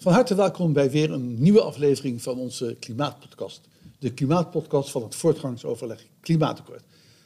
Van 0.00 0.12
harte 0.12 0.34
welkom 0.34 0.72
bij 0.72 0.90
weer 0.90 1.12
een 1.12 1.42
nieuwe 1.42 1.60
aflevering 1.60 2.22
van 2.22 2.38
onze 2.38 2.76
Klimaatpodcast. 2.80 3.60
De 3.98 4.12
Klimaatpodcast 4.12 4.90
van 4.90 5.02
het 5.02 5.14
voortgangsoverleg 5.14 6.06
Klimaatakkoord. 6.20 6.82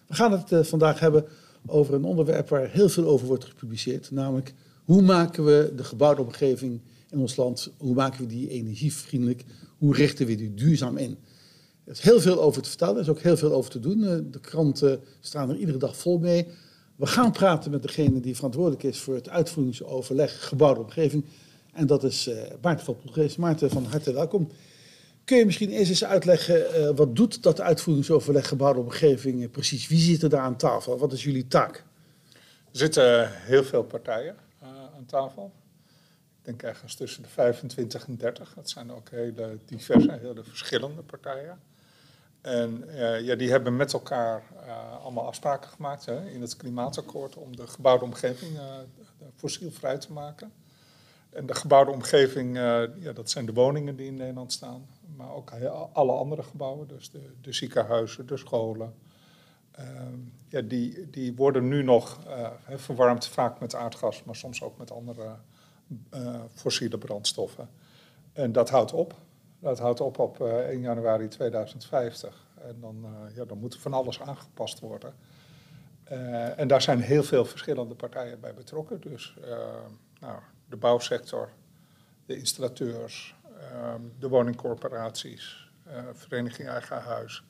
We 0.06 0.14
gaan 0.14 0.32
het 0.32 0.52
uh, 0.52 0.62
vandaag 0.62 1.00
hebben 1.00 1.24
over 1.66 1.95
een 1.95 2.04
onderwerp 2.04 2.48
waar 2.48 2.69
heel 2.69 2.88
veel 2.88 3.04
over 3.04 3.27
wordt 3.27 3.45
gepubliceerd. 3.45 4.11
Namelijk, 4.11 4.54
hoe 4.85 5.03
maken 5.03 5.45
we 5.45 5.72
de 5.77 5.85
gebouwde 5.85 6.22
omgeving 6.22 6.80
in 7.11 7.19
ons 7.19 7.37
land, 7.37 7.72
hoe 7.77 7.95
maken 7.95 8.21
we 8.21 8.27
die 8.27 8.48
energievriendelijk, 8.48 9.45
hoe 9.79 9.95
richten 9.95 10.27
we 10.27 10.34
die 10.34 10.54
duurzaam 10.54 10.96
in. 10.96 11.18
Er 11.84 11.93
is 11.93 12.00
heel 12.00 12.20
veel 12.20 12.43
over 12.43 12.62
te 12.62 12.68
vertellen, 12.68 12.95
er 12.95 13.00
is 13.00 13.09
ook 13.09 13.20
heel 13.20 13.36
veel 13.36 13.52
over 13.52 13.70
te 13.70 13.80
doen. 13.80 14.04
Eh, 14.04 14.16
de 14.30 14.41
kranten 14.41 15.00
staan 15.20 15.50
er 15.50 15.57
iedere 15.57 15.79
dag 15.79 15.96
vol 15.96 16.18
mee. 16.18 16.46
We 16.96 17.07
gaan 17.07 17.32
praten 17.32 17.70
met 17.70 17.82
degene 17.82 18.20
die 18.20 18.34
verantwoordelijk 18.34 18.82
is 18.82 18.98
voor 18.98 19.14
het 19.14 19.29
uitvoeringsoverleg 19.29 20.48
gebouwde 20.48 20.80
omgeving. 20.80 21.25
En 21.73 21.86
dat 21.86 22.04
is 22.04 22.29
uh, 22.29 22.43
Maarten 22.62 22.84
van 22.84 22.96
Poelgeest. 22.96 23.39
Maarten, 23.39 23.70
van 23.70 23.84
harte 23.84 24.12
welkom. 24.12 24.50
Kun 25.25 25.36
je 25.36 25.44
misschien 25.44 25.71
eens 25.71 25.89
eens 25.89 26.04
uitleggen, 26.04 26.81
uh, 26.81 26.90
wat 26.96 27.17
doet 27.17 27.43
dat 27.43 27.61
uitvoeringsoverleg 27.61 28.48
gebouwde 28.48 28.81
omgeving 28.81 29.50
precies? 29.50 29.89
Wie 29.89 30.00
zit 30.00 30.22
er 30.22 30.29
daar 30.29 30.40
aan 30.40 30.57
tafel? 30.57 30.98
Wat 30.98 31.12
is 31.12 31.25
jullie 31.25 31.46
taak? 31.46 31.85
Er 32.72 32.78
zitten 32.78 33.31
heel 33.33 33.64
veel 33.64 33.84
partijen 33.84 34.36
aan 34.97 35.06
tafel. 35.06 35.53
Ik 36.39 36.48
denk 36.48 36.62
ergens 36.62 36.95
tussen 36.95 37.22
de 37.22 37.28
25 37.28 38.06
en 38.06 38.17
30. 38.17 38.55
Dat 38.55 38.70
zijn 38.70 38.92
ook 38.92 39.11
hele 39.11 39.59
diverse, 39.64 40.19
hele 40.20 40.45
verschillende 40.45 41.03
partijen. 41.03 41.61
En 42.41 42.84
ja, 43.23 43.34
die 43.34 43.50
hebben 43.50 43.77
met 43.77 43.92
elkaar 43.92 44.42
allemaal 45.03 45.27
afspraken 45.27 45.70
gemaakt 45.70 46.05
hè, 46.05 46.31
in 46.31 46.41
het 46.41 46.56
klimaatakkoord 46.56 47.36
om 47.36 47.56
de 47.56 47.67
gebouwde 47.67 48.05
omgeving 48.05 48.53
uh, 48.53 48.62
fossielvrij 49.36 49.98
te 49.98 50.12
maken. 50.12 50.53
En 51.33 51.47
de 51.47 51.55
gebouwde 51.55 51.91
omgeving, 51.91 52.56
ja, 52.56 53.12
dat 53.14 53.31
zijn 53.31 53.47
de 53.47 53.53
woningen 53.53 53.97
die 53.97 54.06
in 54.06 54.14
Nederland 54.14 54.53
staan, 54.53 54.86
maar 55.17 55.33
ook 55.33 55.53
alle 55.92 56.12
andere 56.12 56.43
gebouwen, 56.43 56.89
dus 56.89 57.11
de, 57.11 57.33
de 57.41 57.53
ziekenhuizen, 57.53 58.27
de 58.27 58.37
scholen. 58.37 58.95
Ehm, 59.71 60.19
ja, 60.48 60.61
die, 60.61 61.11
die 61.11 61.34
worden 61.34 61.69
nu 61.69 61.83
nog 61.83 62.19
verwarmd, 62.69 63.27
vaak 63.27 63.61
met 63.61 63.75
aardgas, 63.75 64.25
maar 64.25 64.37
soms 64.37 64.62
ook 64.62 64.79
met 64.79 64.91
andere 64.91 65.37
fossiele 66.55 66.98
brandstoffen. 66.98 67.69
En 68.33 68.53
dat 68.53 68.71
houdt 68.71 68.93
op. 68.93 69.15
Dat 69.59 69.78
houdt 69.78 70.01
op 70.01 70.19
op 70.19 70.41
1 70.41 70.81
januari 70.81 71.28
2050. 71.28 72.47
En 72.62 72.77
dan, 72.81 73.06
ja, 73.34 73.45
dan 73.45 73.59
moet 73.59 73.77
van 73.77 73.93
alles 73.93 74.21
aangepast 74.21 74.81
worden. 74.81 75.15
En 76.56 76.69
daar 76.69 76.83
zijn 76.83 77.01
heel 77.01 77.23
veel 77.23 77.45
verschillende 77.45 77.95
partijen 77.95 78.41
bij 78.41 78.55
betrokken. 78.55 79.01
Dus 79.01 79.37
nou, 80.21 80.39
de 80.73 80.78
bouwsector, 80.78 81.48
de 82.27 82.37
installateurs, 82.37 83.34
de 84.19 84.28
woningcorporaties, 84.28 85.70
Vereniging 86.12 86.69
Eigen 86.69 87.01
Huis, 87.01 87.42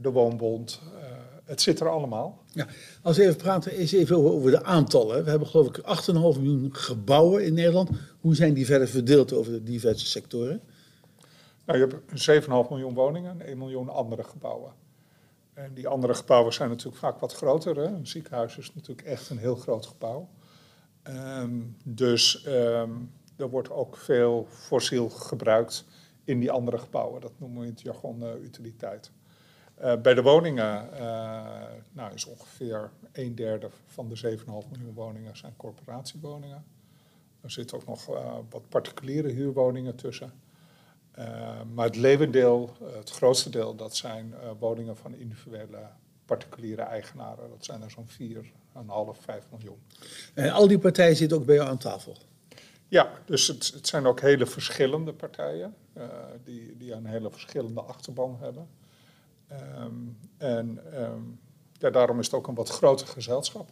de 0.00 0.10
Woonbond. 0.10 0.80
het 1.44 1.60
zit 1.60 1.80
er 1.80 1.88
allemaal. 1.88 2.42
Ja, 2.52 2.66
als 3.02 3.16
we 3.16 3.22
even 3.22 3.36
praten, 3.36 3.72
eens 3.72 3.92
even 3.92 4.16
over 4.16 4.50
de 4.50 4.64
aantallen. 4.64 5.24
We 5.24 5.30
hebben 5.30 5.48
geloof 5.48 5.66
ik 5.66 5.78
8,5 5.78 6.12
miljoen 6.40 6.74
gebouwen 6.74 7.44
in 7.44 7.54
Nederland. 7.54 7.90
Hoe 8.20 8.34
zijn 8.34 8.54
die 8.54 8.66
verder 8.66 8.88
verdeeld 8.88 9.32
over 9.32 9.52
de 9.52 9.62
diverse 9.62 10.06
sectoren? 10.06 10.60
Nou, 11.64 11.78
je 11.78 11.86
hebt 11.86 12.44
7,5 12.44 12.48
miljoen 12.48 12.94
woningen 12.94 13.30
en 13.40 13.46
1 13.46 13.58
miljoen 13.58 13.88
andere 13.88 14.24
gebouwen. 14.24 14.72
En 15.54 15.74
die 15.74 15.88
andere 15.88 16.14
gebouwen 16.14 16.52
zijn 16.52 16.68
natuurlijk 16.68 16.98
vaak 16.98 17.18
wat 17.18 17.32
groter. 17.32 17.76
Hè? 17.76 17.84
Een 17.84 18.06
ziekenhuis 18.06 18.58
is 18.58 18.74
natuurlijk 18.74 19.06
echt 19.08 19.30
een 19.30 19.38
heel 19.38 19.56
groot 19.56 19.86
gebouw. 19.86 20.28
Um, 21.08 21.76
dus 21.84 22.46
um, 22.46 23.12
er 23.36 23.50
wordt 23.50 23.70
ook 23.70 23.96
veel 23.96 24.46
fossiel 24.50 25.08
gebruikt 25.08 25.84
in 26.24 26.40
die 26.40 26.50
andere 26.50 26.78
gebouwen. 26.78 27.20
Dat 27.20 27.32
noemen 27.36 27.60
we 27.60 27.66
in 27.66 27.72
het 27.72 27.80
jargon 27.80 28.22
uh, 28.22 28.42
utiliteit. 28.42 29.10
Uh, 29.80 30.00
bij 30.00 30.14
de 30.14 30.22
woningen 30.22 30.88
uh, 30.92 31.00
nou, 31.92 32.14
is 32.14 32.24
ongeveer 32.24 32.90
een 33.12 33.34
derde 33.34 33.68
van 33.86 34.08
de 34.08 34.38
7,5 34.38 34.44
miljoen 34.46 34.94
woningen 34.94 35.36
zijn 35.36 35.56
corporatiewoningen. 35.56 36.64
Er 37.40 37.50
zitten 37.50 37.76
ook 37.76 37.86
nog 37.86 38.06
wat 38.50 38.68
particuliere 38.68 39.28
huurwoningen 39.28 39.96
tussen. 39.96 40.32
Uh, 41.18 41.62
maar 41.74 41.86
het 41.86 41.96
levendeel, 41.96 42.76
het 42.82 43.10
grootste 43.10 43.50
deel, 43.50 43.74
dat 43.74 43.96
zijn 43.96 44.34
woningen 44.58 44.96
van 44.96 45.14
individuele 45.14 45.88
particuliere 46.24 46.82
eigenaren. 46.82 47.48
Dat 47.48 47.64
zijn 47.64 47.82
er 47.82 47.90
zo'n 47.90 48.08
4,5, 49.16 49.20
5 49.20 49.44
miljoen. 49.50 49.78
En 50.34 50.50
al 50.50 50.68
die 50.68 50.78
partijen 50.78 51.16
zitten 51.16 51.38
ook 51.38 51.46
bij 51.46 51.54
jou 51.54 51.68
aan 51.68 51.78
tafel? 51.78 52.16
Ja, 52.88 53.10
dus 53.24 53.46
het, 53.46 53.72
het 53.74 53.86
zijn 53.86 54.06
ook 54.06 54.20
hele 54.20 54.46
verschillende 54.46 55.12
partijen 55.12 55.74
die, 56.44 56.76
die 56.76 56.92
een 56.92 57.06
hele 57.06 57.30
verschillende 57.30 57.80
achterban 57.80 58.36
hebben. 58.40 58.68
Um, 59.80 60.18
en 60.36 60.78
um, 61.02 61.40
ja, 61.78 61.90
daarom 61.90 62.18
is 62.18 62.26
het 62.26 62.34
ook 62.34 62.46
een 62.46 62.54
wat 62.54 62.68
groter 62.68 63.06
gezelschap. 63.06 63.70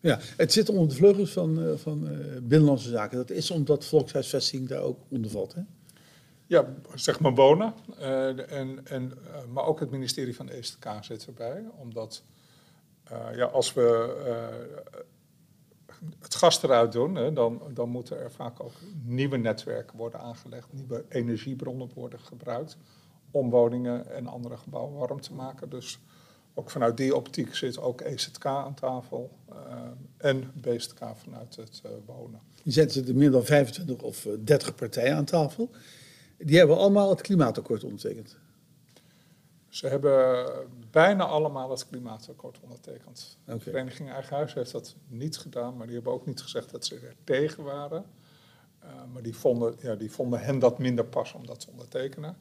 Ja, 0.00 0.18
het 0.36 0.52
zit 0.52 0.68
onder 0.68 0.88
de 0.88 0.94
vleugels 0.94 1.32
van, 1.32 1.78
van 1.78 2.08
Binnenlandse 2.42 2.88
Zaken. 2.88 3.16
Dat 3.16 3.30
is 3.30 3.50
omdat 3.50 3.84
volkshuisvesting 3.84 4.68
daar 4.68 4.82
ook 4.82 4.98
onder 5.08 5.30
valt, 5.30 5.54
hè? 5.54 5.62
Ja, 6.46 6.74
zeg 6.94 7.20
maar 7.20 7.34
wonen. 7.34 7.74
En, 8.48 8.86
en, 8.86 9.12
maar 9.52 9.64
ook 9.64 9.80
het 9.80 9.90
ministerie 9.90 10.36
van 10.36 10.46
de 10.46 10.52
ESTK 10.52 10.86
zit 11.00 11.26
erbij. 11.26 11.64
Omdat 11.78 12.22
ja, 13.34 13.44
als 13.44 13.72
we 13.72 14.16
het 16.18 16.34
gas 16.34 16.62
eruit 16.62 16.92
doen, 16.92 17.14
hè, 17.14 17.32
dan, 17.32 17.62
dan 17.74 17.88
moeten 17.88 18.18
er 18.18 18.30
vaak 18.30 18.62
ook 18.62 18.72
nieuwe 19.04 19.36
netwerken 19.36 19.96
worden 19.96 20.20
aangelegd. 20.20 20.72
Nieuwe 20.72 21.04
energiebronnen 21.08 21.90
worden 21.94 22.20
gebruikt 22.20 22.76
om 23.30 23.50
woningen 23.50 24.10
en 24.10 24.26
andere 24.26 24.56
gebouwen 24.56 24.98
warm 24.98 25.20
te 25.20 25.34
maken. 25.34 25.70
Dus 25.70 25.98
ook 26.54 26.70
vanuit 26.70 26.96
die 26.96 27.16
optiek 27.16 27.54
zit 27.54 27.78
ook 27.78 28.00
EZK 28.00 28.46
aan 28.46 28.74
tafel 28.74 29.30
en 30.16 30.52
BSTK 30.54 31.00
vanuit 31.14 31.56
het 31.56 31.82
wonen. 32.06 32.40
Je 32.62 32.70
zet 32.70 32.94
er 32.94 33.14
meer 33.14 33.30
dan 33.30 33.44
25 33.44 34.02
of 34.02 34.26
30 34.44 34.74
partijen 34.74 35.16
aan 35.16 35.24
tafel. 35.24 35.70
Die 36.38 36.58
hebben 36.58 36.76
allemaal 36.76 37.10
het 37.10 37.20
klimaatakkoord 37.20 37.84
ondertekend. 37.84 38.36
Ze 39.68 39.86
hebben 39.86 40.46
bijna 40.90 41.24
allemaal 41.24 41.70
het 41.70 41.88
klimaatakkoord 41.88 42.60
ondertekend. 42.60 43.38
Okay. 43.42 43.54
De 43.54 43.62
Vereniging 43.62 44.10
Eigen 44.10 44.36
Huis 44.36 44.54
heeft 44.54 44.72
dat 44.72 44.94
niet 45.08 45.36
gedaan, 45.36 45.76
maar 45.76 45.86
die 45.86 45.94
hebben 45.94 46.12
ook 46.12 46.26
niet 46.26 46.40
gezegd 46.40 46.70
dat 46.70 46.84
ze 46.84 46.94
er 46.94 47.14
tegen 47.24 47.64
waren. 47.64 48.04
Uh, 48.84 48.90
maar 49.12 49.22
die 49.22 49.36
vonden, 49.36 49.74
ja, 49.80 49.94
die 49.94 50.10
vonden 50.10 50.40
hen 50.40 50.58
dat 50.58 50.78
minder 50.78 51.04
pas 51.04 51.32
om 51.32 51.46
dat 51.46 51.60
te 51.60 51.70
ondertekenen. 51.70 52.36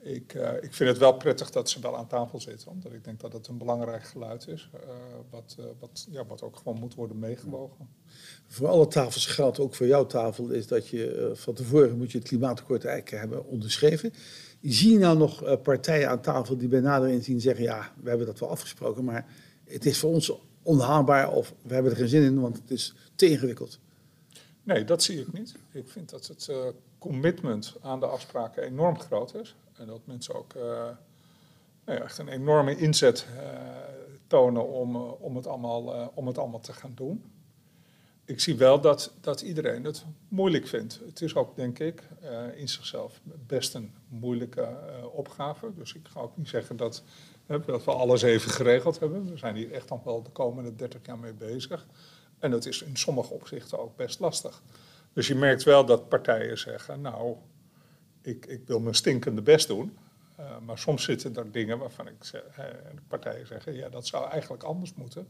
Ik, 0.00 0.34
uh, 0.34 0.52
ik 0.60 0.74
vind 0.74 0.88
het 0.88 0.98
wel 0.98 1.16
prettig 1.16 1.50
dat 1.50 1.70
ze 1.70 1.80
wel 1.80 1.96
aan 1.96 2.06
tafel 2.06 2.40
zitten, 2.40 2.70
omdat 2.70 2.92
ik 2.92 3.04
denk 3.04 3.20
dat 3.20 3.32
het 3.32 3.48
een 3.48 3.58
belangrijk 3.58 4.04
geluid 4.04 4.46
is, 4.48 4.70
uh, 4.74 4.80
wat, 5.30 5.56
wat, 5.78 6.06
ja, 6.10 6.26
wat 6.26 6.42
ook 6.42 6.56
gewoon 6.56 6.78
moet 6.78 6.94
worden 6.94 7.18
meegewogen. 7.18 7.88
Voor 8.46 8.68
alle 8.68 8.88
tafels 8.88 9.26
geldt, 9.26 9.58
ook 9.58 9.74
voor 9.74 9.86
jouw 9.86 10.06
tafel, 10.06 10.50
is 10.50 10.66
dat 10.66 10.88
je 10.88 11.30
van 11.34 11.54
tevoren 11.54 11.96
moet 11.96 12.12
je 12.12 12.18
het 12.18 12.28
klimaatakkoord 12.28 12.84
eigenlijk 12.84 13.22
hebben 13.22 13.44
onderschreven. 13.44 14.12
Zie 14.68 14.92
je 14.92 14.98
nou 14.98 15.18
nog 15.18 15.62
partijen 15.62 16.08
aan 16.08 16.20
tafel 16.20 16.56
die 16.56 16.68
bij 16.68 16.80
nader 16.80 17.08
inzien 17.08 17.40
zeggen, 17.40 17.64
ja, 17.64 17.92
we 18.02 18.08
hebben 18.08 18.26
dat 18.26 18.38
wel 18.38 18.50
afgesproken, 18.50 19.04
maar 19.04 19.26
het 19.64 19.86
is 19.86 19.98
voor 19.98 20.10
ons 20.10 20.32
onhaalbaar 20.62 21.32
of 21.32 21.54
we 21.62 21.74
hebben 21.74 21.92
er 21.92 21.98
geen 21.98 22.08
zin 22.08 22.22
in, 22.22 22.40
want 22.40 22.56
het 22.56 22.70
is 22.70 22.94
te 23.14 23.30
ingewikkeld. 23.30 23.78
Nee, 24.62 24.84
dat 24.84 25.02
zie 25.02 25.20
ik 25.20 25.32
niet. 25.32 25.54
Ik 25.72 25.88
vind 25.88 26.10
dat 26.10 26.26
het 26.26 26.46
uh, 26.50 26.56
commitment 26.98 27.76
aan 27.80 28.00
de 28.00 28.06
afspraken 28.06 28.62
enorm 28.62 28.98
groot 28.98 29.34
is. 29.34 29.56
En 29.72 29.86
dat 29.86 30.00
mensen 30.04 30.34
ook 30.34 30.54
uh, 30.54 30.62
nou 31.84 31.98
ja, 31.98 32.00
echt 32.00 32.18
een 32.18 32.28
enorme 32.28 32.76
inzet 32.76 33.26
tonen 34.26 34.68
om, 34.68 34.96
om, 34.96 35.36
het 35.36 35.46
allemaal, 35.46 36.10
om 36.14 36.26
het 36.26 36.38
allemaal 36.38 36.60
te 36.60 36.72
gaan 36.72 36.92
doen. 36.94 37.24
Ik 38.26 38.40
zie 38.40 38.56
wel 38.56 38.80
dat, 38.80 39.12
dat 39.20 39.40
iedereen 39.40 39.84
het 39.84 40.04
moeilijk 40.28 40.66
vindt. 40.66 41.00
Het 41.06 41.20
is 41.20 41.34
ook, 41.34 41.56
denk 41.56 41.78
ik, 41.78 42.02
in 42.54 42.68
zichzelf 42.68 43.20
best 43.46 43.74
een 43.74 43.94
moeilijke 44.08 44.68
opgave. 45.12 45.72
Dus 45.74 45.94
ik 45.94 46.08
ga 46.08 46.20
ook 46.20 46.36
niet 46.36 46.48
zeggen 46.48 46.76
dat, 46.76 47.02
we 47.46 47.80
alles 47.84 48.22
even 48.22 48.50
geregeld 48.50 48.98
hebben. 48.98 49.30
We 49.30 49.36
zijn 49.36 49.56
hier 49.56 49.72
echt 49.72 49.88
nog 49.88 50.04
wel 50.04 50.22
de 50.22 50.30
komende 50.30 50.74
30 50.74 51.06
jaar 51.06 51.18
mee 51.18 51.32
bezig. 51.32 51.86
En 52.38 52.50
dat 52.50 52.66
is 52.66 52.82
in 52.82 52.96
sommige 52.96 53.32
opzichten 53.32 53.78
ook 53.78 53.96
best 53.96 54.20
lastig. 54.20 54.62
Dus 55.12 55.26
je 55.26 55.34
merkt 55.34 55.62
wel 55.62 55.84
dat 55.84 56.08
partijen 56.08 56.58
zeggen, 56.58 57.00
nou, 57.00 57.36
ik, 58.22 58.46
ik 58.46 58.66
wil 58.66 58.80
mijn 58.80 58.94
stinkende 58.94 59.42
best 59.42 59.68
doen. 59.68 59.96
Uh, 60.40 60.58
maar 60.66 60.78
soms 60.78 61.04
zitten 61.04 61.36
er 61.36 61.52
dingen 61.52 61.78
waarvan 61.78 62.08
ik 62.08 62.42
partijen 63.08 63.46
zeggen, 63.46 63.74
ja, 63.74 63.88
dat 63.88 64.06
zou 64.06 64.30
eigenlijk 64.30 64.62
anders 64.62 64.94
moeten. 64.94 65.28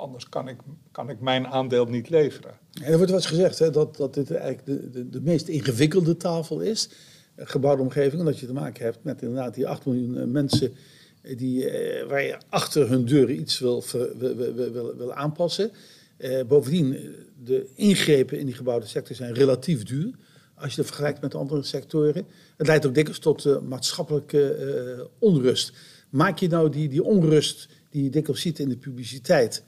Anders 0.00 0.28
kan 0.28 0.48
ik, 0.48 0.56
kan 0.92 1.10
ik 1.10 1.20
mijn 1.20 1.46
aandeel 1.46 1.86
niet 1.86 2.08
leveren. 2.08 2.50
En 2.82 2.90
er 2.90 2.96
wordt 2.96 3.10
wel 3.10 3.20
eens 3.20 3.28
gezegd 3.28 3.58
hè, 3.58 3.70
dat, 3.70 3.96
dat 3.96 4.14
dit 4.14 4.30
eigenlijk 4.30 4.66
de, 4.66 4.90
de, 4.90 5.08
de 5.08 5.20
meest 5.20 5.48
ingewikkelde 5.48 6.16
tafel 6.16 6.60
is, 6.60 6.88
gebouwde 7.36 7.82
omgeving, 7.82 8.20
omdat 8.20 8.38
je 8.38 8.46
te 8.46 8.52
maken 8.52 8.84
hebt 8.84 8.98
met 9.02 9.22
inderdaad 9.22 9.54
die 9.54 9.68
8 9.68 9.86
miljoen 9.86 10.30
mensen 10.30 10.72
die, 11.22 11.64
uh, 11.64 12.06
waar 12.08 12.22
je 12.22 12.38
achter 12.48 12.88
hun 12.88 13.04
deuren 13.04 13.40
iets 13.40 13.58
wil, 13.58 13.84
wil, 14.18 14.36
wil, 14.36 14.96
wil, 14.96 15.12
aanpassen. 15.12 15.70
Uh, 16.18 16.42
bovendien, 16.42 17.14
de 17.44 17.66
ingrepen 17.74 18.38
in 18.38 18.46
die 18.46 18.54
gebouwde 18.54 18.86
sector 18.86 19.16
zijn 19.16 19.34
relatief 19.34 19.82
duur. 19.82 20.14
als 20.54 20.74
je 20.74 20.80
het 20.80 20.86
vergelijkt 20.86 21.20
met 21.20 21.34
andere 21.34 21.62
sectoren. 21.62 22.26
Het 22.56 22.66
leidt 22.66 22.86
ook 22.86 22.94
dikwijls 22.94 23.20
tot 23.20 23.44
uh, 23.44 23.58
maatschappelijke 23.58 25.08
onrust. 25.18 25.72
Maak 26.10 26.38
je 26.38 26.48
nou 26.48 26.70
die, 26.70 26.88
die 26.88 27.04
onrust 27.04 27.68
die 27.90 28.02
je 28.02 28.10
dikwijls 28.10 28.40
ziet 28.40 28.58
in 28.58 28.68
de 28.68 28.76
publiciteit, 28.76 29.62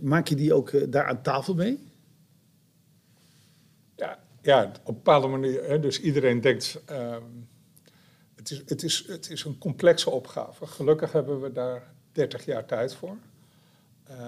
maak 0.00 0.28
je 0.28 0.34
die 0.34 0.54
ook 0.54 0.92
daar 0.92 1.06
aan 1.06 1.22
tafel 1.22 1.54
mee? 1.54 1.92
Ja, 3.96 4.18
ja 4.42 4.64
op 4.64 4.88
een 4.88 4.94
bepaalde 4.94 5.26
manier. 5.26 5.64
Hè, 5.64 5.80
dus 5.80 6.00
iedereen 6.00 6.40
denkt, 6.40 6.82
ehm, 6.86 7.22
het, 8.34 8.50
is, 8.50 8.62
het, 8.66 8.82
is, 8.82 9.04
het 9.06 9.30
is 9.30 9.44
een 9.44 9.58
complexe 9.58 10.10
opgave. 10.10 10.66
Gelukkig 10.66 11.12
hebben 11.12 11.40
we 11.40 11.52
daar 11.52 11.94
30 12.12 12.44
jaar 12.44 12.66
tijd 12.66 12.94
voor. 12.94 13.16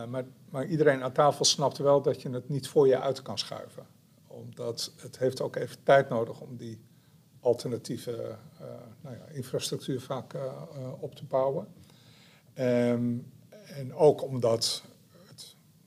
maar, 0.08 0.24
maar 0.50 0.66
iedereen 0.66 1.02
aan 1.02 1.12
tafel 1.12 1.44
snapt 1.44 1.78
wel 1.78 2.02
dat 2.02 2.22
je 2.22 2.30
het 2.30 2.48
niet 2.48 2.68
voor 2.68 2.86
je 2.86 3.00
uit 3.00 3.22
kan 3.22 3.38
schuiven 3.38 3.86
omdat 4.32 4.92
het 4.96 5.18
heeft 5.18 5.40
ook 5.40 5.56
even 5.56 5.82
tijd 5.82 6.08
nodig 6.08 6.40
om 6.40 6.56
die 6.56 6.80
alternatieve 7.40 8.36
nou 9.00 9.16
ja, 9.16 9.24
infrastructuur 9.32 10.00
vaak 10.00 10.34
op 11.00 11.14
te 11.14 11.24
bouwen. 11.24 11.66
Um, 12.58 13.32
en 13.66 13.94
ook 13.94 14.22
omdat 14.22 14.82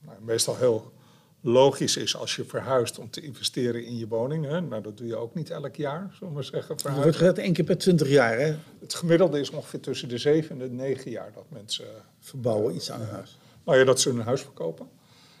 nou, 0.06 0.18
meestal 0.22 0.56
heel 0.56 0.92
logisch 1.40 1.96
is 1.96 2.16
als 2.16 2.36
je 2.36 2.44
verhuist 2.44 2.98
om 2.98 3.10
te 3.10 3.20
investeren 3.20 3.84
in 3.84 3.96
je 3.96 4.08
woning. 4.08 4.44
Hè. 4.44 4.60
Nou, 4.60 4.82
dat 4.82 4.96
doe 4.96 5.06
je 5.06 5.16
ook 5.16 5.34
niet 5.34 5.50
elk 5.50 5.76
jaar, 5.76 6.08
zullen 6.12 6.28
we 6.28 6.34
maar 6.34 6.44
zeggen. 6.44 6.76
Dat 6.76 6.94
wordt 6.94 7.16
gezegd 7.16 7.38
één 7.38 7.52
keer 7.52 7.64
per 7.64 7.78
twintig 7.78 8.08
jaar, 8.08 8.38
hè? 8.38 8.56
Het 8.80 8.94
gemiddelde 8.94 9.40
is 9.40 9.50
ongeveer 9.50 9.80
tussen 9.80 10.08
de 10.08 10.18
zeven 10.18 10.50
en 10.50 10.68
de 10.68 10.74
negen 10.74 11.10
jaar 11.10 11.32
dat 11.34 11.44
mensen... 11.48 11.86
Verbouwen 12.20 12.74
iets 12.74 12.90
aan 12.90 13.00
hun 13.00 13.08
huis. 13.08 13.38
Nou 13.64 13.78
ja, 13.78 13.84
dat 13.84 14.00
ze 14.00 14.08
hun 14.08 14.20
huis 14.20 14.40
verkopen. 14.40 14.88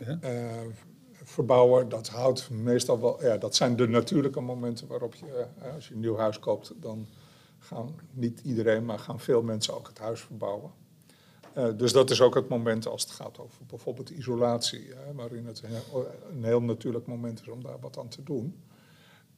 Ja 0.04 0.18
verbouwen, 1.26 1.88
dat 1.88 2.08
houdt 2.08 2.50
meestal 2.50 3.00
wel, 3.00 3.24
ja, 3.24 3.36
dat 3.36 3.54
zijn 3.54 3.76
de 3.76 3.88
natuurlijke 3.88 4.40
momenten 4.40 4.86
waarop 4.86 5.14
je, 5.14 5.46
eh, 5.58 5.74
als 5.74 5.88
je 5.88 5.94
een 5.94 6.00
nieuw 6.00 6.16
huis 6.16 6.38
koopt, 6.38 6.72
dan 6.76 7.06
gaan 7.58 7.94
niet 8.12 8.40
iedereen, 8.40 8.84
maar 8.84 8.98
gaan 8.98 9.20
veel 9.20 9.42
mensen 9.42 9.74
ook 9.74 9.86
het 9.88 9.98
huis 9.98 10.20
verbouwen. 10.20 10.70
Uh, 11.56 11.68
dus 11.76 11.92
dat 11.92 12.10
is 12.10 12.20
ook 12.20 12.34
het 12.34 12.48
moment 12.48 12.86
als 12.86 13.02
het 13.02 13.10
gaat 13.10 13.38
over 13.38 13.66
bijvoorbeeld 13.66 14.10
isolatie, 14.10 14.88
hè, 14.94 15.14
waarin 15.14 15.46
het 15.46 15.62
een 16.30 16.44
heel, 16.44 16.60
natuurlijk 16.60 17.06
moment 17.06 17.40
is 17.40 17.48
om 17.48 17.62
daar 17.62 17.80
wat 17.80 17.98
aan 17.98 18.08
te 18.08 18.22
doen. 18.22 18.62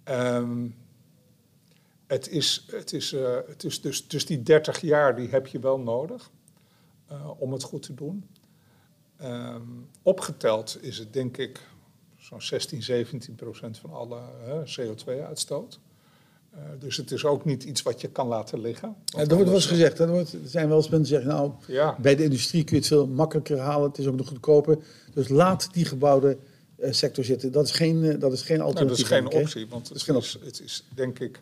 Um, 0.04 0.74
het 2.06 2.28
is, 2.28 2.66
het 2.70 2.92
is, 2.92 3.12
uh, 3.12 3.36
het 3.46 3.64
is 3.64 3.80
dus, 3.80 4.08
dus 4.08 4.26
die 4.26 4.42
30 4.42 4.80
jaar 4.80 5.16
die 5.16 5.28
heb 5.28 5.46
je 5.46 5.58
wel 5.58 5.78
nodig 5.78 6.30
uh, 7.12 7.30
om 7.40 7.52
het 7.52 7.62
goed 7.62 7.82
te 7.82 7.94
doen. 7.94 8.28
Um, 9.22 9.88
opgeteld 10.02 10.78
is 10.82 10.98
het 10.98 11.12
denk 11.12 11.36
ik 11.36 11.68
zo'n 12.16 12.42
16, 12.42 12.82
17 12.82 13.34
procent 13.34 13.78
van 13.78 13.92
alle 13.92 14.20
CO2-uitstoot. 14.64 15.80
Uh, 16.58 16.64
eh, 16.64 16.80
dus 16.80 16.96
het 16.96 17.10
is 17.10 17.24
ook 17.24 17.44
niet 17.44 17.64
iets 17.64 17.82
wat 17.82 18.00
je 18.00 18.08
kan 18.08 18.26
laten 18.26 18.60
liggen. 18.60 18.96
Ja, 19.04 19.18
dat 19.18 19.30
wordt 19.30 19.44
wel 19.44 19.54
eens 19.54 19.66
gezegd. 19.66 19.98
Er, 19.98 20.08
wordt, 20.08 20.32
er 20.32 20.38
zijn 20.44 20.68
wel 20.68 20.76
eens 20.76 20.88
mensen 20.88 21.14
die 21.14 21.22
zeggen, 21.22 21.40
nou, 21.40 21.52
ja. 21.66 21.96
bij 22.00 22.16
de 22.16 22.22
industrie 22.22 22.64
kun 22.64 22.74
je 22.74 22.80
het 22.80 22.90
veel 22.90 23.06
makkelijker 23.06 23.58
halen. 23.58 23.88
Het 23.88 23.98
is 23.98 24.06
ook 24.06 24.16
nog 24.16 24.28
goedkoper. 24.28 24.78
Dus 25.14 25.28
laat 25.28 25.68
die 25.72 25.84
gebouwde 25.84 26.38
uh, 26.78 26.92
sector 26.92 27.24
zitten. 27.24 27.52
Dat 27.52 27.64
is 27.64 27.72
geen, 27.72 28.04
uh, 28.04 28.20
dat 28.20 28.32
is 28.32 28.42
geen 28.42 28.60
alternatief. 28.60 29.10
Nou, 29.10 29.22
dat 29.22 29.32
is 29.32 29.38
geen 29.38 29.42
optie. 29.42 29.68
Want 29.68 29.88
het 29.88 29.96
is, 29.96 30.08
is, 30.08 30.38
het 30.44 30.60
is 30.60 30.84
denk 30.94 31.18
ik, 31.18 31.40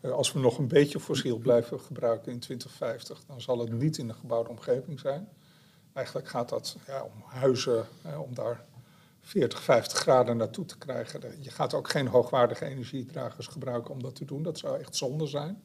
als 0.00 0.32
we 0.32 0.38
nog 0.38 0.58
een 0.58 0.68
beetje 0.68 1.00
fossiel 1.00 1.38
blijven 1.38 1.80
gebruiken 1.80 2.32
in 2.32 2.38
2050, 2.38 3.22
dan 3.26 3.40
zal 3.40 3.58
het 3.58 3.72
niet 3.72 3.98
in 3.98 4.06
de 4.06 4.14
gebouwde 4.14 4.50
omgeving 4.50 5.00
zijn. 5.00 5.28
Eigenlijk 5.92 6.28
gaat 6.28 6.48
dat 6.48 6.76
ja, 6.86 7.02
om 7.02 7.22
huizen, 7.26 7.86
om 8.18 8.34
daar 8.34 8.64
40, 9.22 9.62
50 9.62 9.98
graden 9.98 10.36
naartoe 10.36 10.64
te 10.64 10.78
krijgen. 10.78 11.20
Je 11.40 11.50
gaat 11.50 11.74
ook 11.74 11.90
geen 11.90 12.06
hoogwaardige 12.06 12.64
energiedragers 12.64 13.46
gebruiken 13.46 13.90
om 13.90 14.02
dat 14.02 14.14
te 14.14 14.24
doen. 14.24 14.42
Dat 14.42 14.58
zou 14.58 14.78
echt 14.78 14.96
zonde 14.96 15.26
zijn. 15.26 15.62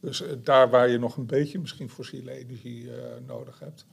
Dus 0.00 0.20
uh, 0.20 0.32
daar 0.42 0.70
waar 0.70 0.88
je 0.88 0.98
nog 0.98 1.16
een 1.16 1.26
beetje 1.26 1.58
misschien 1.58 1.90
fossiele 1.90 2.30
energie 2.30 2.84
uh, 2.84 2.92
nodig 3.26 3.58
hebt, 3.58 3.86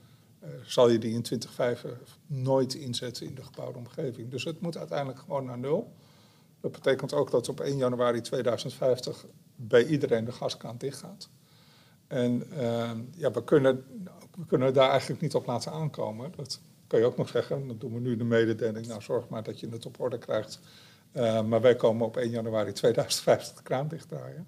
zal 0.63 0.89
je 0.89 0.97
die 0.97 1.13
in 1.13 1.21
2050 1.21 2.17
nooit 2.27 2.73
inzetten 2.73 3.25
in 3.25 3.35
de 3.35 3.43
gebouwde 3.43 3.77
omgeving. 3.77 4.29
Dus 4.29 4.43
het 4.43 4.61
moet 4.61 4.77
uiteindelijk 4.77 5.19
gewoon 5.19 5.45
naar 5.45 5.57
nul. 5.57 5.93
Dat 6.59 6.71
betekent 6.71 7.13
ook 7.13 7.31
dat 7.31 7.49
op 7.49 7.59
1 7.59 7.77
januari 7.77 8.21
2050 8.21 9.25
bij 9.55 9.85
iedereen 9.85 10.25
de 10.25 10.31
gaskraan 10.31 10.77
dichtgaat. 10.77 11.29
En 12.07 12.47
ja, 13.15 13.31
we 13.31 13.43
kunnen, 13.43 13.83
we 14.37 14.45
kunnen 14.45 14.73
daar 14.73 14.89
eigenlijk 14.89 15.21
niet 15.21 15.35
op 15.35 15.45
laten 15.45 15.71
aankomen. 15.71 16.31
Dat, 16.35 16.59
kan 16.91 16.99
je 16.99 17.05
ook 17.05 17.17
nog 17.17 17.29
zeggen, 17.29 17.67
dan 17.67 17.77
doen 17.77 17.93
we 17.93 17.99
nu 17.99 18.17
de 18.17 18.23
mededeling, 18.23 18.87
nou 18.87 19.01
zorg 19.01 19.29
maar 19.29 19.43
dat 19.43 19.59
je 19.59 19.69
het 19.69 19.85
op 19.85 19.99
orde 19.99 20.17
krijgt. 20.17 20.59
Uh, 21.13 21.43
maar 21.43 21.61
wij 21.61 21.75
komen 21.75 22.05
op 22.05 22.17
1 22.17 22.29
januari 22.29 22.71
2050 22.71 23.55
de 23.55 23.63
kraan 23.63 23.87
dichtdraaien. 23.87 24.47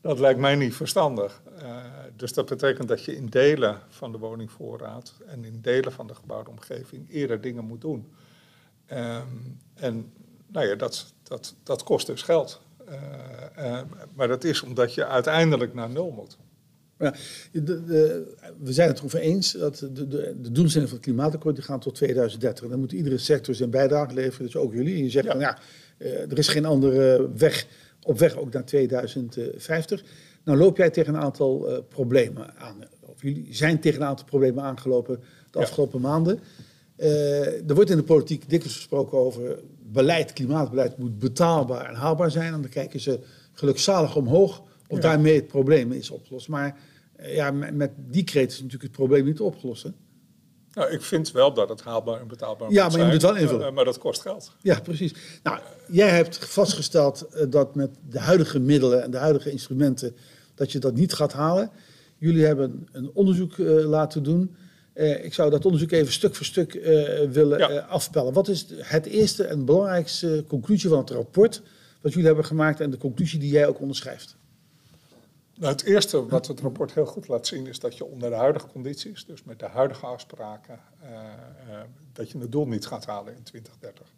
Dat 0.00 0.18
lijkt 0.18 0.40
mij 0.40 0.54
niet 0.54 0.74
verstandig. 0.74 1.42
Uh, 1.62 1.76
dus 2.16 2.32
dat 2.32 2.46
betekent 2.46 2.88
dat 2.88 3.04
je 3.04 3.16
in 3.16 3.26
delen 3.26 3.80
van 3.88 4.12
de 4.12 4.18
woningvoorraad 4.18 5.14
en 5.26 5.44
in 5.44 5.60
delen 5.60 5.92
van 5.92 6.06
de 6.06 6.14
gebouwde 6.14 6.50
omgeving 6.50 7.10
eerder 7.10 7.40
dingen 7.40 7.64
moet 7.64 7.80
doen. 7.80 8.12
Um, 8.92 9.58
en 9.74 10.12
nou 10.46 10.66
ja, 10.66 10.74
dat, 10.74 11.12
dat, 11.22 11.54
dat 11.62 11.82
kost 11.82 12.06
dus 12.06 12.22
geld. 12.22 12.60
Uh, 13.58 13.80
maar 14.14 14.28
dat 14.28 14.44
is 14.44 14.62
omdat 14.62 14.94
je 14.94 15.06
uiteindelijk 15.06 15.74
naar 15.74 15.90
nul 15.90 16.10
moet. 16.10 16.38
Ja, 16.98 17.14
de, 17.52 17.84
de, 17.84 18.26
we 18.58 18.72
zijn 18.72 18.88
het 18.88 18.98
erover 18.98 19.20
eens 19.20 19.52
dat 19.52 19.78
de, 19.78 20.08
de, 20.08 20.36
de 20.40 20.52
doelstellingen 20.52 20.88
van 20.88 20.98
het 20.98 21.06
klimaatakkoord 21.06 21.54
die 21.54 21.64
gaan 21.64 21.80
tot 21.80 21.94
2030. 21.94 22.68
Dan 22.68 22.80
moet 22.80 22.92
iedere 22.92 23.18
sector 23.18 23.54
zijn 23.54 23.70
bijdrage 23.70 24.14
leveren, 24.14 24.46
dus 24.46 24.56
ook 24.56 24.72
jullie. 24.72 24.96
En 24.96 25.02
je 25.02 25.10
zegt 25.10 25.24
ja. 25.24 25.30
van 25.30 25.40
ja, 25.40 25.58
eh, 25.98 26.30
er 26.30 26.38
is 26.38 26.48
geen 26.48 26.64
andere 26.64 27.30
weg 27.36 27.66
op 28.02 28.18
weg 28.18 28.36
ook 28.36 28.52
naar 28.52 28.64
2050. 28.64 30.04
Nou 30.44 30.58
loop 30.58 30.76
jij 30.76 30.90
tegen 30.90 31.14
een 31.14 31.20
aantal 31.20 31.70
uh, 31.70 31.78
problemen 31.88 32.56
aan. 32.56 32.76
Of 33.00 33.22
jullie 33.22 33.46
zijn 33.50 33.80
tegen 33.80 34.00
een 34.00 34.06
aantal 34.06 34.26
problemen 34.26 34.64
aangelopen 34.64 35.20
de 35.50 35.58
afgelopen 35.58 36.00
maanden. 36.00 36.40
Uh, 36.96 37.68
er 37.68 37.74
wordt 37.74 37.90
in 37.90 37.96
de 37.96 38.02
politiek 38.02 38.48
dikwijls 38.48 38.76
gesproken 38.76 39.18
over 39.18 39.58
beleid, 39.92 40.32
klimaatbeleid 40.32 40.98
moet 40.98 41.18
betaalbaar 41.18 41.88
en 41.88 41.94
haalbaar 41.94 42.30
zijn. 42.30 42.52
En 42.52 42.60
dan 42.60 42.70
kijken 42.70 43.00
ze 43.00 43.20
gelukzalig 43.52 44.16
omhoog 44.16 44.62
of 44.88 44.98
daarmee 44.98 45.34
het 45.34 45.46
probleem 45.46 45.92
is 45.92 46.10
opgelost. 46.10 46.48
Maar 46.48 46.78
eh, 47.16 47.34
ja, 47.34 47.50
met 47.50 47.90
die 47.96 48.24
kreet 48.24 48.50
is 48.50 48.56
natuurlijk 48.56 48.82
het 48.82 48.92
probleem 48.92 49.24
niet 49.24 49.40
opgelost. 49.40 49.82
Hè? 49.82 49.90
Nou, 50.72 50.90
ik 50.90 51.02
vind 51.02 51.32
wel 51.32 51.54
dat 51.54 51.68
het 51.68 51.82
haalbaar 51.82 52.20
en 52.20 52.28
betaalbaar 52.28 52.70
ja, 52.70 52.88
maar 52.88 52.98
je 52.98 53.04
moet 53.04 53.12
het 53.12 53.22
wel 53.22 53.36
invullen. 53.36 53.68
Uh, 53.68 53.74
maar 53.74 53.84
dat 53.84 53.98
kost 53.98 54.20
geld. 54.20 54.52
Ja, 54.62 54.80
precies. 54.80 55.14
Nou, 55.42 55.58
jij 55.88 56.08
hebt 56.08 56.38
vastgesteld 56.38 57.26
dat 57.48 57.74
met 57.74 57.90
de 58.08 58.18
huidige 58.18 58.58
middelen 58.58 59.02
en 59.02 59.10
de 59.10 59.16
huidige 59.16 59.50
instrumenten... 59.50 60.16
dat 60.54 60.72
je 60.72 60.78
dat 60.78 60.94
niet 60.94 61.12
gaat 61.12 61.32
halen. 61.32 61.70
Jullie 62.16 62.44
hebben 62.44 62.88
een 62.92 63.10
onderzoek 63.14 63.56
uh, 63.56 63.84
laten 63.84 64.22
doen... 64.22 64.56
Uh, 64.94 65.24
ik 65.24 65.34
zou 65.34 65.50
dat 65.50 65.64
onderzoek 65.64 65.90
even 65.90 66.12
stuk 66.12 66.34
voor 66.34 66.46
stuk 66.46 66.72
willen 67.30 67.58
ja. 67.58 67.80
afpellen. 67.80 68.32
Wat 68.32 68.48
is 68.48 68.66
het 68.76 69.06
eerste 69.06 69.44
en 69.44 69.64
belangrijkste 69.64 70.44
conclusie 70.48 70.88
van 70.88 70.98
het 70.98 71.10
rapport 71.10 71.62
wat 72.00 72.12
jullie 72.12 72.26
hebben 72.26 72.44
gemaakt 72.44 72.80
en 72.80 72.90
de 72.90 72.96
conclusie 72.96 73.38
die 73.38 73.50
jij 73.50 73.66
ook 73.66 73.80
onderschrijft? 73.80 74.36
Nou, 75.58 75.72
het 75.72 75.82
eerste 75.82 76.26
wat 76.26 76.46
het 76.46 76.60
rapport 76.60 76.94
heel 76.94 77.06
goed 77.06 77.28
laat 77.28 77.46
zien 77.46 77.66
is 77.66 77.78
dat 77.78 77.96
je 77.96 78.04
onder 78.04 78.30
de 78.30 78.36
huidige 78.36 78.66
condities, 78.66 79.26
dus 79.26 79.44
met 79.44 79.58
de 79.58 79.66
huidige 79.66 80.06
afspraken, 80.06 80.80
uh, 81.02 81.10
uh, 81.10 81.80
dat 82.12 82.30
je 82.30 82.38
het 82.38 82.52
doel 82.52 82.66
niet 82.66 82.86
gaat 82.86 83.06
halen 83.06 83.36
in 83.36 83.42
2030. 83.42 84.12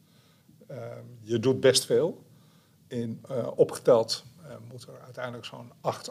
Uh, 0.71 0.77
je 1.21 1.39
doet 1.39 1.61
best 1.61 1.85
veel. 1.85 2.23
In, 2.87 3.23
opgeteld 3.55 4.25
moet 4.71 4.83
er 4.83 5.01
uiteindelijk 5.05 5.45
zo'n 5.45 5.73
8, 5.81 6.11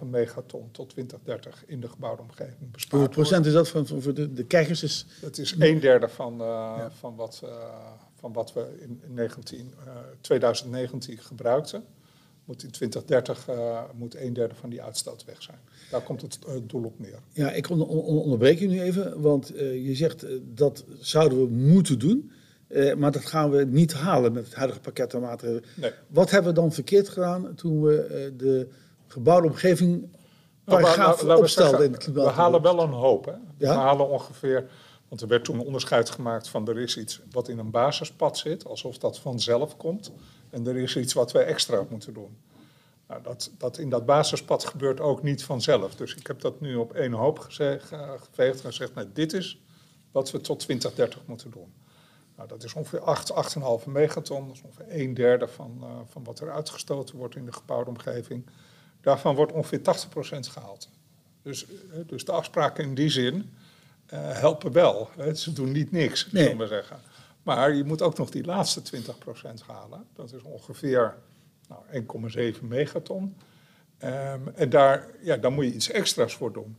8,5 0.00 0.04
megaton 0.04 0.70
tot 0.70 0.88
2030 0.88 1.64
in 1.66 1.80
de 1.80 1.88
gebouwde 1.88 2.22
omgeving 2.22 2.70
bespaard 2.70 3.02
Hoeveel 3.02 3.22
procent 3.22 3.46
is 3.46 3.52
dat 3.52 3.68
van, 3.68 3.86
voor 3.86 4.14
de, 4.14 4.32
de 4.32 4.44
kijkers? 4.44 4.82
Is... 4.82 5.06
Het 5.20 5.38
is 5.38 5.54
een 5.58 5.80
derde 5.80 6.08
van, 6.08 6.36
ja. 6.36 6.90
van, 6.90 7.16
wat, 7.16 7.42
van 8.14 8.32
wat 8.32 8.52
we 8.52 8.76
in 8.80 9.02
19, 9.06 9.74
2019 10.20 11.18
gebruikten 11.18 11.84
moet 12.48 12.62
in 12.62 12.70
2030 12.70 13.48
uh, 13.48 13.80
moet 13.94 14.16
een 14.16 14.32
derde 14.32 14.54
van 14.54 14.70
die 14.70 14.82
uitstoot 14.82 15.24
weg 15.24 15.42
zijn. 15.42 15.58
Daar 15.90 16.00
komt 16.00 16.22
het 16.22 16.38
uh, 16.48 16.54
doel 16.62 16.84
op 16.84 16.98
neer. 16.98 17.18
Ja, 17.32 17.50
ik 17.50 17.70
onder, 17.70 17.86
onderbreek 17.86 18.58
je 18.58 18.68
nu 18.68 18.80
even, 18.80 19.20
want 19.20 19.54
uh, 19.54 19.86
je 19.86 19.94
zegt 19.94 20.26
dat 20.54 20.84
zouden 20.98 21.38
we 21.38 21.48
moeten 21.50 21.98
doen. 21.98 22.30
maar 22.96 23.12
dat 23.12 23.26
gaan 23.26 23.50
we 23.50 23.64
niet 23.64 23.92
halen 23.92 24.32
met 24.32 24.44
het 24.44 24.54
huidige 24.54 24.80
pakket 24.80 25.14
aan 25.14 25.20
maatregelen. 25.20 25.64
Nee. 25.76 25.92
Wat 26.06 26.30
hebben 26.30 26.54
we 26.54 26.60
dan 26.60 26.72
verkeerd 26.72 27.08
gedaan 27.08 27.54
toen 27.54 27.82
we 27.82 28.32
de 28.36 28.68
gebouwde 29.06 29.48
omgeving 29.48 30.08
paragraaf 30.64 31.24
nou, 31.24 31.38
opstelden 31.38 31.84
in 31.84 31.92
het 31.92 32.04
klimaat? 32.04 32.24
We 32.24 32.30
halen 32.30 32.62
wel 32.62 32.82
een 32.82 32.90
hoop. 32.90 33.24
Hè? 33.24 33.32
We 33.56 33.66
halen 33.66 34.08
ongeveer, 34.08 34.70
want 35.08 35.20
er 35.20 35.28
werd 35.28 35.44
toen 35.44 35.58
een 35.58 35.66
onderscheid 35.66 36.10
gemaakt 36.10 36.48
van 36.48 36.68
er 36.68 36.78
is 36.78 36.96
iets 36.96 37.20
wat 37.30 37.48
in 37.48 37.58
een 37.58 37.70
basispad 37.70 38.38
zit, 38.38 38.64
alsof 38.64 38.98
dat 38.98 39.18
vanzelf 39.18 39.76
komt. 39.76 40.12
En 40.50 40.66
er 40.66 40.76
is 40.76 40.96
iets 40.96 41.12
wat 41.12 41.32
wij 41.32 41.44
extra 41.44 41.86
moeten 41.88 42.14
doen. 42.14 42.36
Nou, 43.08 43.22
dat, 43.22 43.50
dat 43.58 43.78
in 43.78 43.90
dat 43.90 44.06
basispad 44.06 44.64
gebeurt 44.64 45.00
ook 45.00 45.22
niet 45.22 45.44
vanzelf. 45.44 45.94
Dus 45.94 46.14
ik 46.14 46.26
heb 46.26 46.40
dat 46.40 46.60
nu 46.60 46.74
op 46.74 46.92
één 46.92 47.12
hoop 47.12 47.38
gezegd, 47.38 47.92
geveegd 48.16 48.64
en 48.64 48.70
gezegd, 48.70 48.94
nou, 48.94 49.08
dit 49.12 49.32
is 49.32 49.62
wat 50.12 50.30
we 50.30 50.40
tot 50.40 50.58
2030 50.58 51.26
moeten 51.26 51.50
doen. 51.50 51.72
Nou, 52.36 52.48
dat 52.48 52.64
is 52.64 52.74
ongeveer 52.74 53.00
8, 53.00 53.32
8,5 53.82 53.86
megaton. 53.86 54.46
Dat 54.46 54.56
is 54.56 54.62
ongeveer 54.62 54.86
een 54.88 55.14
derde 55.14 55.48
van, 55.48 55.78
uh, 55.82 55.88
van 56.08 56.24
wat 56.24 56.40
er 56.40 56.52
uitgestoten 56.52 57.16
wordt 57.16 57.36
in 57.36 57.44
de 57.44 57.52
gebouwde 57.52 57.90
omgeving. 57.90 58.46
Daarvan 59.00 59.34
wordt 59.34 59.52
ongeveer 59.52 59.80
80% 59.80 60.48
gehaald. 60.48 60.88
Dus, 61.42 61.66
dus 62.06 62.24
de 62.24 62.32
afspraken 62.32 62.84
in 62.84 62.94
die 62.94 63.08
zin 63.08 63.34
uh, 63.34 64.38
helpen 64.38 64.72
wel. 64.72 65.08
Ze 65.34 65.52
doen 65.52 65.72
niet 65.72 65.90
niks, 65.90 66.32
nee. 66.32 66.42
zullen 66.42 66.58
we 66.58 66.66
zeggen. 66.66 67.00
Maar 67.48 67.74
je 67.74 67.84
moet 67.84 68.02
ook 68.02 68.18
nog 68.18 68.30
die 68.30 68.44
laatste 68.44 68.82
20% 68.96 69.02
halen. 69.66 70.06
Dat 70.12 70.32
is 70.32 70.42
ongeveer 70.42 71.16
nou, 71.68 72.52
1,7 72.54 72.60
megaton. 72.62 73.36
Um, 74.04 74.48
en 74.54 74.70
daar, 74.70 75.08
ja, 75.20 75.36
daar 75.36 75.52
moet 75.52 75.64
je 75.64 75.74
iets 75.74 75.90
extra's 75.90 76.34
voor 76.34 76.52
doen. 76.52 76.76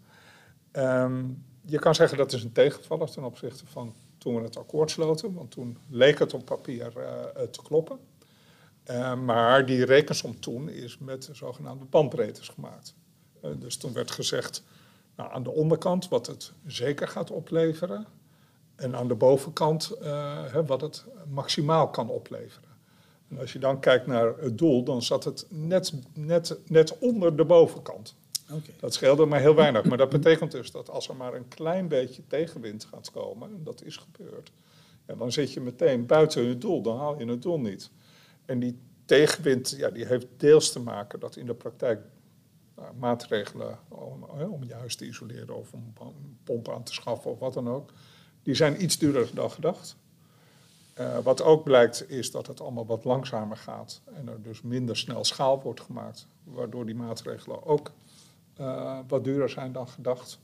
Um, 0.71 1.45
je 1.65 1.79
kan 1.79 1.95
zeggen 1.95 2.17
dat 2.17 2.33
is 2.33 2.43
een 2.43 2.51
tegenvaller 2.51 3.11
ten 3.11 3.23
opzichte 3.23 3.65
van 3.65 3.95
toen 4.17 4.35
we 4.35 4.41
het 4.41 4.57
akkoord 4.57 4.91
sloten. 4.91 5.33
Want 5.33 5.51
toen 5.51 5.77
leek 5.89 6.19
het 6.19 6.33
op 6.33 6.45
papier 6.45 6.93
uh, 6.97 7.43
te 7.43 7.61
kloppen. 7.63 7.99
Uh, 8.89 9.15
maar 9.15 9.65
die 9.65 9.85
rekensom 9.85 10.39
toen 10.39 10.69
is 10.69 10.97
met 10.97 11.29
zogenaamde 11.31 11.85
bandbreedtes 11.85 12.47
gemaakt. 12.47 12.95
Uh, 13.43 13.51
dus 13.59 13.77
toen 13.77 13.93
werd 13.93 14.11
gezegd, 14.11 14.63
nou, 15.15 15.31
aan 15.31 15.43
de 15.43 15.51
onderkant 15.51 16.07
wat 16.07 16.27
het 16.27 16.51
zeker 16.65 17.07
gaat 17.07 17.31
opleveren. 17.31 18.07
En 18.79 18.95
aan 18.95 19.07
de 19.07 19.15
bovenkant 19.15 19.91
hè, 20.51 20.65
wat 20.65 20.81
het 20.81 21.05
maximaal 21.27 21.89
kan 21.89 22.09
opleveren. 22.09 22.69
En 23.29 23.39
als 23.39 23.53
je 23.53 23.59
dan 23.59 23.79
kijkt 23.79 24.07
naar 24.07 24.37
het 24.37 24.57
doel, 24.57 24.83
dan 24.83 25.01
zat 25.01 25.23
het 25.23 25.45
net, 25.49 25.93
net, 26.13 26.57
net 26.67 26.97
onder 26.99 27.35
de 27.35 27.45
bovenkant. 27.45 28.15
Okay. 28.51 28.75
Dat 28.79 28.93
scheelde 28.93 29.25
maar 29.25 29.39
heel 29.39 29.55
weinig. 29.55 29.85
Maar 29.85 29.97
dat 29.97 30.09
betekent 30.09 30.51
dus 30.51 30.71
dat 30.71 30.89
als 30.89 31.07
er 31.07 31.15
maar 31.15 31.33
een 31.33 31.47
klein 31.47 31.87
beetje 31.87 32.27
tegenwind 32.27 32.85
gaat 32.85 33.11
komen, 33.11 33.49
en 33.49 33.63
dat 33.63 33.83
is 33.83 33.97
gebeurd, 33.97 34.51
en 35.05 35.17
dan 35.17 35.31
zit 35.31 35.53
je 35.53 35.61
meteen 35.61 36.05
buiten 36.05 36.47
het 36.47 36.61
doel, 36.61 36.81
dan 36.81 36.97
haal 36.97 37.19
je 37.19 37.25
het 37.25 37.41
doel 37.41 37.59
niet. 37.59 37.89
En 38.45 38.59
die 38.59 38.79
tegenwind 39.05 39.75
ja, 39.77 39.89
die 39.89 40.05
heeft 40.05 40.27
deels 40.37 40.71
te 40.71 40.79
maken 40.79 41.19
dat 41.19 41.35
in 41.35 41.45
de 41.45 41.53
praktijk 41.53 41.99
nou, 42.75 42.95
maatregelen 42.95 43.79
om, 43.87 44.23
om 44.23 44.63
je 44.63 44.73
huis 44.73 44.95
te 44.95 45.05
isoleren 45.05 45.55
of 45.55 45.73
om 45.73 45.93
pompen 46.43 46.73
aan 46.73 46.83
te 46.83 46.93
schaffen 46.93 47.31
of 47.31 47.39
wat 47.39 47.53
dan 47.53 47.69
ook, 47.69 47.91
die 48.49 48.57
zijn 48.57 48.83
iets 48.83 48.97
duurder 48.97 49.29
dan 49.33 49.51
gedacht. 49.51 49.95
Uh, 50.99 51.17
wat 51.17 51.41
ook 51.41 51.63
blijkt 51.63 52.09
is 52.09 52.31
dat 52.31 52.47
het 52.47 52.61
allemaal 52.61 52.85
wat 52.85 53.03
langzamer 53.03 53.57
gaat 53.57 54.01
en 54.13 54.27
er 54.27 54.41
dus 54.41 54.61
minder 54.61 54.97
snel 54.97 55.23
schaal 55.23 55.61
wordt 55.61 55.81
gemaakt, 55.81 56.27
waardoor 56.43 56.85
die 56.85 56.95
maatregelen 56.95 57.65
ook 57.65 57.91
uh, 58.59 58.99
wat 59.07 59.23
duurder 59.23 59.49
zijn 59.49 59.71
dan 59.71 59.87
gedacht. 59.87 60.39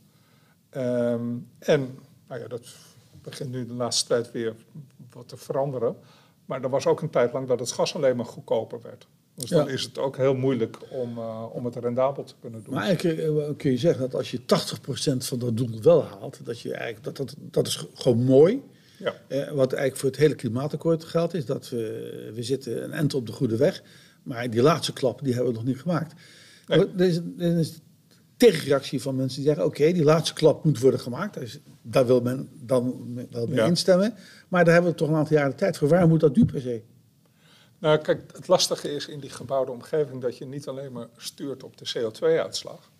Um, 0.71 1.49
en 1.59 1.99
nou 2.27 2.41
ja, 2.41 2.47
dat 2.47 2.75
begint 3.21 3.51
nu 3.51 3.65
de 3.65 3.73
laatste 3.73 4.07
tijd 4.07 4.31
weer 4.31 4.55
wat 5.11 5.27
te 5.27 5.37
veranderen. 5.37 5.97
Maar 6.45 6.63
er 6.63 6.69
was 6.69 6.85
ook 6.85 7.01
een 7.01 7.09
tijd 7.09 7.33
lang 7.33 7.47
dat 7.47 7.59
het 7.59 7.71
gas 7.71 7.95
alleen 7.95 8.15
maar 8.15 8.25
goedkoper 8.25 8.81
werd. 8.81 9.07
Dus 9.35 9.49
dan 9.49 9.69
is 9.69 9.83
het 9.83 9.97
ook 9.97 10.17
heel 10.17 10.35
moeilijk 10.35 10.77
om, 10.91 11.17
uh, 11.17 11.45
om 11.51 11.65
het 11.65 11.75
rendabel 11.75 12.23
te 12.23 12.33
kunnen 12.39 12.63
doen. 12.63 12.73
Maar 12.73 12.83
eigenlijk 12.83 13.57
kun 13.57 13.71
je 13.71 13.77
zeggen 13.77 14.01
dat 14.01 14.15
als 14.15 14.31
je 14.31 14.39
80% 14.39 14.43
van 15.17 15.39
dat 15.39 15.57
doel 15.57 15.81
wel 15.81 16.03
haalt, 16.03 16.45
dat, 16.45 16.59
je 16.59 16.73
eigenlijk, 16.73 17.03
dat, 17.03 17.17
dat, 17.17 17.35
dat 17.37 17.67
is 17.67 17.87
gewoon 17.93 18.23
mooi 18.23 18.63
ja. 18.97 19.13
Uh, 19.27 19.51
wat 19.51 19.73
eigenlijk 19.73 19.97
voor 19.97 20.09
het 20.09 20.19
hele 20.19 20.35
klimaatakkoord 20.35 21.03
geldt, 21.03 21.33
is 21.33 21.45
dat 21.45 21.69
we, 21.69 22.31
we 22.33 22.43
zitten 22.43 22.83
een 22.83 22.93
eind 22.93 23.13
op 23.13 23.25
de 23.25 23.31
goede 23.31 23.57
weg. 23.57 23.83
Maar 24.23 24.49
die 24.49 24.61
laatste 24.61 24.93
klap, 24.93 25.23
die 25.23 25.33
hebben 25.33 25.51
we 25.51 25.57
nog 25.57 25.67
niet 25.67 25.79
gemaakt. 25.79 26.13
Nee. 26.67 26.79
Er, 26.79 27.05
is, 27.05 27.19
er 27.37 27.57
is 27.57 27.79
tegenreactie 28.37 29.01
van 29.01 29.15
mensen 29.15 29.37
die 29.37 29.47
zeggen: 29.47 29.65
oké, 29.65 29.91
die 29.91 30.03
laatste 30.03 30.33
klap 30.33 30.63
moet 30.63 30.79
worden 30.79 30.99
gemaakt. 30.99 31.33
Dus 31.33 31.59
daar 31.81 32.05
wil 32.05 32.21
men 32.21 32.49
dan 32.53 33.15
wel 33.31 33.47
mee 33.47 33.65
instemmen. 33.65 34.13
Maar 34.47 34.65
daar 34.65 34.73
hebben 34.73 34.91
we 34.91 34.97
toch 34.97 35.09
een 35.09 35.15
aantal 35.15 35.35
jaren 35.35 35.51
de 35.51 35.57
tijd 35.57 35.77
voor. 35.77 35.87
Waar 35.87 36.07
moet 36.07 36.19
dat 36.19 36.35
nu 36.35 36.45
per 36.45 36.61
se? 36.61 36.81
Nou, 37.79 37.97
kijk, 37.97 38.31
het 38.35 38.47
lastige 38.47 38.91
is 38.91 39.07
in 39.07 39.19
die 39.19 39.29
gebouwde 39.29 39.71
omgeving 39.71 40.21
dat 40.21 40.37
je 40.37 40.45
niet 40.45 40.67
alleen 40.67 40.91
maar 40.91 41.07
stuurt 41.17 41.63
op 41.63 41.77
de 41.77 41.93
CO2-uitslag, 41.93 42.91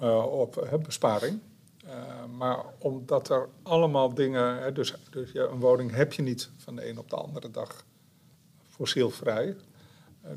uh, 0.00 0.32
op 0.32 0.68
uh, 0.72 0.78
besparing. 0.78 1.38
Uh, 1.84 1.92
maar 2.36 2.64
omdat 2.78 3.30
er 3.30 3.48
allemaal 3.62 4.14
dingen, 4.14 4.62
hè, 4.62 4.72
dus, 4.72 4.94
dus 5.10 5.32
ja, 5.32 5.42
een 5.42 5.60
woning 5.60 5.94
heb 5.94 6.12
je 6.12 6.22
niet 6.22 6.50
van 6.56 6.76
de 6.76 6.88
een 6.88 6.98
op 6.98 7.10
de 7.10 7.16
andere 7.16 7.50
dag 7.50 7.84
fossielvrij. 8.68 9.56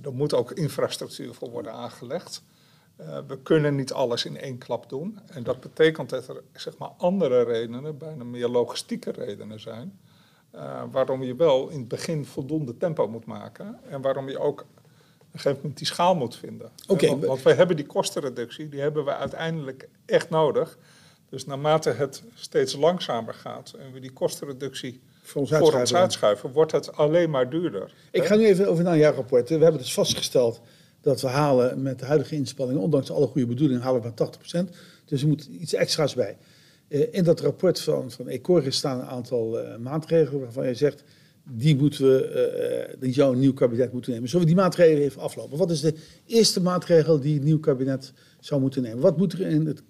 er 0.01 0.13
moet 0.13 0.33
ook 0.33 0.51
infrastructuur 0.51 1.33
voor 1.33 1.49
worden 1.49 1.73
aangelegd. 1.73 2.43
Uh, 2.99 3.17
we 3.27 3.37
kunnen 3.37 3.75
niet 3.75 3.93
alles 3.93 4.25
in 4.25 4.37
één 4.37 4.57
klap 4.57 4.89
doen. 4.89 5.19
En 5.25 5.43
dat 5.43 5.59
betekent 5.59 6.09
dat 6.09 6.27
er 6.27 6.41
zeg 6.53 6.77
maar, 6.77 6.89
andere 6.97 7.43
redenen, 7.43 7.97
bijna 7.97 8.23
meer 8.23 8.47
logistieke 8.47 9.11
redenen 9.11 9.59
zijn. 9.59 9.99
Uh, 10.55 10.83
waarom 10.91 11.23
je 11.23 11.35
wel 11.35 11.69
in 11.69 11.79
het 11.79 11.87
begin 11.87 12.25
voldoende 12.25 12.77
tempo 12.77 13.07
moet 13.07 13.25
maken. 13.25 13.79
En 13.89 14.01
waarom 14.01 14.29
je 14.29 14.39
ook 14.39 14.61
op 14.61 14.67
een 15.31 15.39
gegeven 15.39 15.61
moment 15.61 15.77
die 15.77 15.87
schaal 15.87 16.15
moet 16.15 16.35
vinden. 16.35 16.71
Okay. 16.87 17.09
Want, 17.09 17.25
want 17.25 17.41
wij 17.41 17.53
hebben 17.53 17.75
die 17.75 17.85
kostenreductie, 17.85 18.69
die 18.69 18.79
hebben 18.79 19.05
we 19.05 19.15
uiteindelijk 19.15 19.89
echt 20.05 20.29
nodig. 20.29 20.77
Dus 21.29 21.45
naarmate 21.45 21.89
het 21.89 22.23
steeds 22.33 22.75
langzamer 22.75 23.33
gaat 23.33 23.73
en 23.79 23.91
we 23.91 23.99
die 23.99 24.11
kostenreductie 24.11 25.01
voor 25.21 25.41
ons, 25.41 25.51
voor 25.51 25.79
ons 25.79 25.93
uitschuiven, 25.93 26.51
wordt 26.51 26.71
het 26.71 26.95
alleen 26.95 27.29
maar 27.29 27.49
duurder. 27.49 27.93
Ik 28.11 28.25
ga 28.25 28.35
nu 28.35 28.45
even 28.45 28.67
over 28.67 28.83
naar 28.83 28.97
jouw 28.97 29.13
rapport. 29.13 29.49
We 29.49 29.55
hebben 29.55 29.81
dus 29.81 29.93
vastgesteld 29.93 30.61
dat 31.01 31.21
we 31.21 31.27
halen 31.27 31.81
met 31.81 31.99
de 31.99 32.05
huidige 32.05 32.35
inspanningen, 32.35 32.81
ondanks 32.81 33.11
alle 33.11 33.27
goede 33.27 33.47
bedoelingen, 33.47 33.81
halen 33.81 34.01
we 34.01 34.11
maar 34.17 34.65
80%. 34.65 34.69
Dus 35.05 35.21
er 35.21 35.27
moet 35.27 35.45
iets 35.45 35.73
extra's 35.73 36.13
bij. 36.13 36.37
Uh, 36.87 37.13
in 37.13 37.23
dat 37.23 37.39
rapport 37.39 37.79
van, 37.79 38.11
van 38.11 38.27
Ecoris 38.27 38.75
staan 38.75 38.99
een 38.99 39.05
aantal 39.05 39.59
uh, 39.59 39.77
maatregelen 39.77 40.41
waarvan 40.41 40.67
je 40.67 40.73
zegt, 40.73 41.03
die, 41.43 41.75
moeten 41.75 42.05
we, 42.05 42.97
uh, 43.01 43.13
zou 43.13 43.33
een 43.33 43.39
nieuw 43.39 43.53
kabinet 43.53 43.91
moeten 43.93 44.11
nemen. 44.11 44.29
Zullen 44.29 44.45
we 44.45 44.53
die 44.53 44.61
maatregelen 44.61 45.03
even 45.03 45.21
aflopen? 45.21 45.57
Wat 45.57 45.71
is 45.71 45.81
de 45.81 45.95
eerste 46.25 46.61
maatregel 46.61 47.19
die 47.19 47.33
het 47.33 47.43
nieuw 47.43 47.59
kabinet 47.59 48.13
zou 48.39 48.61
moeten 48.61 48.81
nemen? 48.81 48.99
Wat 48.99 49.17
moet 49.17 49.33
er 49.33 49.41
in 49.41 49.65
het 49.65 49.83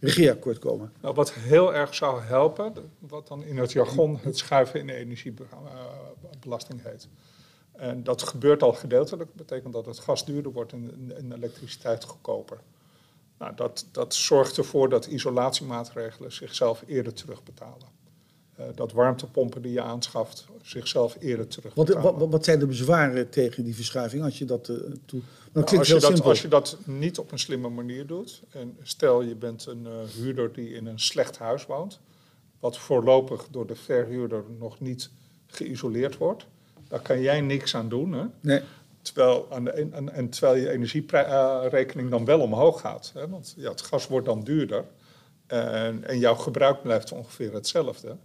regeerakkoord 0.00 0.58
komen? 0.58 0.92
Nou, 1.00 1.14
wat 1.14 1.32
heel 1.32 1.74
erg 1.74 1.94
zou 1.94 2.22
helpen, 2.22 2.72
wat 2.98 3.28
dan 3.28 3.44
in 3.44 3.56
het 3.58 3.72
jargon 3.72 4.18
het 4.22 4.38
schuiven 4.38 4.80
in 4.80 4.86
de 4.86 4.94
energiebelasting 4.94 6.82
heet. 6.82 7.08
En 7.82 8.04
dat 8.04 8.22
gebeurt 8.22 8.62
al 8.62 8.72
gedeeltelijk. 8.72 9.28
Dat 9.28 9.46
betekent 9.46 9.72
dat 9.72 9.86
het 9.86 9.98
gas 9.98 10.24
duurder 10.24 10.52
wordt 10.52 10.72
en, 10.72 11.12
en 11.16 11.32
elektriciteit 11.32 12.04
goedkoper. 12.04 12.58
Nou, 13.38 13.54
dat, 13.54 13.86
dat 13.92 14.14
zorgt 14.14 14.56
ervoor 14.56 14.88
dat 14.88 15.06
isolatiemaatregelen 15.06 16.32
zichzelf 16.32 16.84
eerder 16.86 17.12
terugbetalen. 17.12 17.88
Uh, 18.60 18.66
dat 18.74 18.92
warmtepompen 18.92 19.62
die 19.62 19.72
je 19.72 19.82
aanschaft 19.82 20.46
zichzelf 20.62 21.16
eerder 21.20 21.48
terugbetalen. 21.48 22.02
Wat, 22.02 22.14
wat, 22.14 22.30
wat 22.30 22.44
zijn 22.44 22.58
de 22.58 22.66
bezwaren 22.66 23.30
tegen 23.30 23.64
die 23.64 23.74
verschuiving 23.74 24.22
als 24.22 24.38
je 24.38 24.44
dat 24.44 24.68
uh, 24.68 24.76
toe... 25.04 25.20
Nou, 25.52 25.76
als, 25.78 25.88
je 25.88 25.98
dat, 25.98 26.22
als 26.22 26.42
je 26.42 26.48
dat 26.48 26.78
niet 26.84 27.18
op 27.18 27.32
een 27.32 27.38
slimme 27.38 27.68
manier 27.68 28.06
doet... 28.06 28.42
en 28.50 28.76
stel 28.82 29.22
je 29.22 29.34
bent 29.34 29.66
een 29.66 29.86
uh, 29.86 29.92
huurder 30.14 30.52
die 30.52 30.74
in 30.74 30.86
een 30.86 31.00
slecht 31.00 31.38
huis 31.38 31.66
woont... 31.66 32.00
wat 32.60 32.78
voorlopig 32.78 33.48
door 33.50 33.66
de 33.66 33.76
verhuurder 33.76 34.44
nog 34.58 34.80
niet 34.80 35.10
geïsoleerd 35.46 36.16
wordt... 36.16 36.46
Daar 36.92 37.00
kan 37.00 37.20
jij 37.20 37.40
niks 37.40 37.74
aan 37.76 37.88
doen. 37.88 38.12
Hè? 38.12 38.24
Nee. 38.40 38.60
Terwijl, 39.02 39.46
aan 39.50 39.64
de, 39.64 39.70
en, 39.70 40.12
en, 40.12 40.28
terwijl 40.28 40.62
je 40.62 40.70
energierekening 40.70 42.10
dan 42.10 42.24
wel 42.24 42.40
omhoog 42.40 42.80
gaat. 42.80 43.10
Hè? 43.14 43.28
Want 43.28 43.54
ja, 43.56 43.70
het 43.70 43.80
gas 43.80 44.08
wordt 44.08 44.26
dan 44.26 44.44
duurder. 44.44 44.84
En, 45.46 46.04
en 46.04 46.18
jouw 46.18 46.34
gebruik 46.34 46.82
blijft 46.82 47.12
ongeveer 47.12 47.52
hetzelfde. 47.52 48.16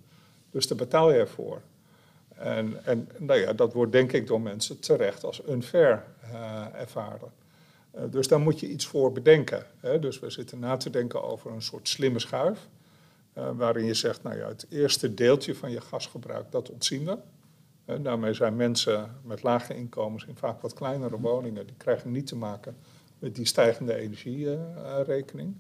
Dus 0.52 0.68
daar 0.68 0.78
betaal 0.78 1.12
je 1.12 1.20
ervoor. 1.20 1.62
En, 2.36 2.86
en 2.86 3.10
nou 3.18 3.40
ja, 3.40 3.54
dat 3.54 3.74
wordt 3.74 3.92
denk 3.92 4.12
ik 4.12 4.28
door 4.28 4.42
mensen 4.42 4.80
terecht 4.80 5.24
als 5.24 5.42
unfair 5.50 6.04
uh, 6.24 6.66
ervaren. 6.74 7.32
Uh, 7.96 8.02
dus 8.10 8.28
daar 8.28 8.40
moet 8.40 8.60
je 8.60 8.70
iets 8.70 8.86
voor 8.86 9.12
bedenken. 9.12 9.66
Hè? 9.80 10.00
Dus 10.00 10.20
we 10.20 10.30
zitten 10.30 10.60
na 10.60 10.78
te 10.78 10.90
denken 10.90 11.24
over 11.24 11.52
een 11.52 11.62
soort 11.62 11.88
slimme 11.88 12.20
schuif. 12.20 12.68
Uh, 13.38 13.50
waarin 13.56 13.86
je 13.86 13.94
zegt, 13.94 14.24
nou 14.24 14.38
ja, 14.38 14.48
het 14.48 14.66
eerste 14.70 15.14
deeltje 15.14 15.56
van 15.56 15.72
je 15.72 15.82
gasgebruik, 15.82 16.52
dat 16.52 16.70
ontzien 16.70 17.06
we 17.06 17.18
daarmee 18.01 18.34
zijn 18.34 18.56
mensen 18.56 19.15
met 19.24 19.44
lage 19.44 19.75
inkomens 19.75 20.25
in 20.25 20.36
vaak 20.36 20.62
wat 20.62 20.74
kleinere 20.74 21.20
woningen, 21.20 21.65
die 21.65 21.75
krijgen 21.75 22.12
niet 22.12 22.27
te 22.27 22.36
maken 22.36 22.75
met 23.20 23.36
die 23.36 23.46
stijgende 23.46 23.96
energierekening. 23.96 25.58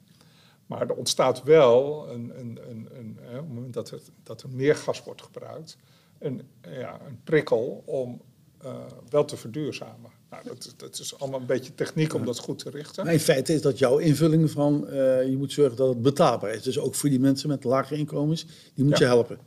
Maar 0.65 0.81
er 0.81 0.95
ontstaat 0.95 1.43
wel, 1.43 2.09
een, 2.09 2.39
een, 2.39 2.59
een, 2.69 2.89
een, 2.97 3.17
op 3.29 3.33
het 3.33 3.53
moment 3.53 3.73
dat 3.73 3.91
er, 3.91 3.99
dat 4.23 4.41
er 4.41 4.49
meer 4.49 4.75
gas 4.75 5.03
wordt 5.03 5.21
gebruikt, 5.21 5.77
een, 6.19 6.41
ja, 6.61 6.99
een 7.07 7.19
prikkel 7.23 7.83
om 7.85 8.21
uh, 8.65 8.75
wel 9.09 9.25
te 9.25 9.37
verduurzamen. 9.37 10.11
Nou, 10.29 10.43
dat, 10.43 10.73
dat, 10.77 10.99
is 10.99 11.19
allemaal 11.19 11.39
een 11.39 11.45
beetje 11.45 11.75
techniek 11.75 12.13
om 12.13 12.25
dat 12.25 12.39
goed 12.39 12.59
te 12.59 12.69
richten. 12.69 13.03
Maar 13.03 13.13
in 13.13 13.19
feite 13.19 13.53
is 13.53 13.61
dat 13.61 13.77
jouw 13.77 13.97
invulling 13.97 14.51
van 14.51 14.85
uh, 14.89 15.29
je 15.29 15.35
moet 15.37 15.51
zorgen 15.51 15.77
dat 15.77 15.87
het 15.87 16.01
betaalbaar 16.01 16.53
is. 16.53 16.63
Dus 16.63 16.79
ook 16.79 16.95
voor 16.95 17.09
die 17.09 17.19
mensen 17.19 17.49
met 17.49 17.63
lage 17.63 17.95
inkomens, 17.95 18.45
die 18.73 18.83
moet 18.83 18.97
ja. 18.97 19.05
je 19.05 19.11
helpen. 19.11 19.39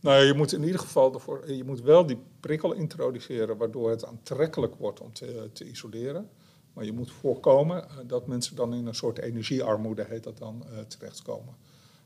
Nou, 0.00 0.24
je 0.24 0.34
moet 0.34 0.52
in 0.52 0.62
ieder 0.62 0.80
geval 0.80 1.14
ervoor, 1.14 1.52
je 1.52 1.64
moet 1.64 1.80
wel 1.80 2.06
die 2.06 2.18
prikkel 2.40 2.72
introduceren 2.72 3.56
waardoor 3.56 3.90
het 3.90 4.04
aantrekkelijk 4.04 4.74
wordt 4.74 5.00
om 5.00 5.12
te, 5.12 5.50
te 5.52 5.64
isoleren. 5.64 6.28
Maar 6.72 6.84
je 6.84 6.92
moet 6.92 7.10
voorkomen 7.10 7.88
eh, 7.88 7.96
dat 8.06 8.26
mensen 8.26 8.56
dan 8.56 8.74
in 8.74 8.86
een 8.86 8.94
soort 8.94 9.18
energiearmoede, 9.18 10.04
heet 10.08 10.24
dat 10.24 10.38
dan, 10.38 10.64
uh, 10.70 10.78
terechtkomen. 10.78 11.56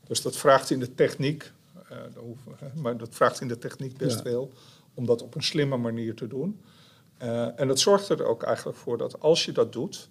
Dus 0.07 0.21
dat 0.21 0.35
vraagt 0.35 0.69
in 0.69 0.79
de 0.79 0.95
techniek 0.95 1.51
Uh, 1.91 1.97
dat 2.13 2.23
hoeven, 2.23 2.71
maar 2.81 2.97
dat 2.97 3.15
vraagt 3.15 3.41
in 3.41 3.47
de 3.47 3.57
techniek 3.57 3.97
best 3.97 4.21
veel 4.21 4.51
om 4.93 5.05
dat 5.05 5.21
op 5.21 5.35
een 5.35 5.43
slimme 5.43 5.77
manier 5.77 6.15
te 6.15 6.27
doen. 6.27 6.61
Uh, 7.23 7.59
en 7.59 7.67
dat 7.67 7.79
zorgt 7.79 8.09
er 8.09 8.25
ook 8.25 8.43
eigenlijk 8.43 8.77
voor 8.77 8.97
dat 8.97 9.19
als 9.19 9.45
je 9.45 9.51
dat 9.51 9.73
doet, 9.73 10.09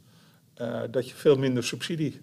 uh, 0.61 0.83
dat 0.91 1.09
je 1.09 1.15
veel 1.15 1.39
minder 1.39 1.65
subsidie 1.65 2.21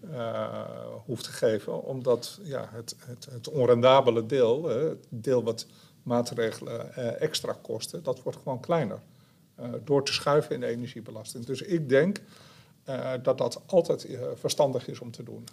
hoeft 1.05 1.24
te 1.24 1.31
geven, 1.31 1.83
omdat 1.83 2.39
ja, 2.43 2.69
het, 2.71 2.95
het, 3.00 3.27
het 3.31 3.50
onrendabele 3.50 4.25
deel, 4.25 4.63
het 4.69 5.05
deel 5.09 5.43
wat 5.43 5.65
maatregelen 6.03 6.95
extra 7.19 7.55
kosten, 7.62 8.03
dat 8.03 8.24
wordt 8.24 8.38
gewoon 8.43 8.59
kleiner. 8.59 9.00
door 9.83 10.05
te 10.05 10.13
schuiven 10.13 10.55
in 10.55 10.59
de 10.59 10.67
energiebelasting. 10.67 11.45
Dus 11.45 11.62
ik 11.62 11.89
denk 11.89 12.21
uh, 12.89 13.12
dat 13.24 13.38
dat 13.38 13.62
altijd 13.65 14.09
uh, 14.09 14.19
verstandig 14.36 14.88
is 14.88 15.00
om 15.00 15.12
te 15.12 15.24
doen. 15.24 15.43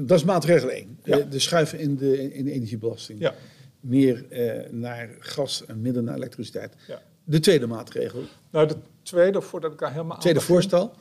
Dat 0.00 0.18
is 0.18 0.24
maatregel 0.24 0.70
1. 0.70 0.98
Ja. 1.04 1.16
De 1.18 1.38
schuiven 1.38 1.78
in 1.78 1.96
de, 1.96 2.32
in 2.32 2.44
de 2.44 2.52
energiebelasting. 2.52 3.20
Ja. 3.20 3.34
Meer 3.80 4.24
uh, 4.30 4.70
naar 4.70 5.08
gas 5.18 5.66
en 5.66 5.80
minder 5.80 6.02
naar 6.02 6.14
elektriciteit. 6.14 6.74
Ja. 6.88 7.02
De 7.24 7.40
tweede 7.40 7.66
maatregel. 7.66 8.22
Nou, 8.50 8.66
de 8.66 8.76
tweede, 9.02 9.40
voordat 9.40 9.72
ik 9.72 9.78
daar 9.78 9.92
helemaal 9.92 10.18
Tweede 10.18 10.38
aan 10.38 10.44
voorstel. 10.44 10.94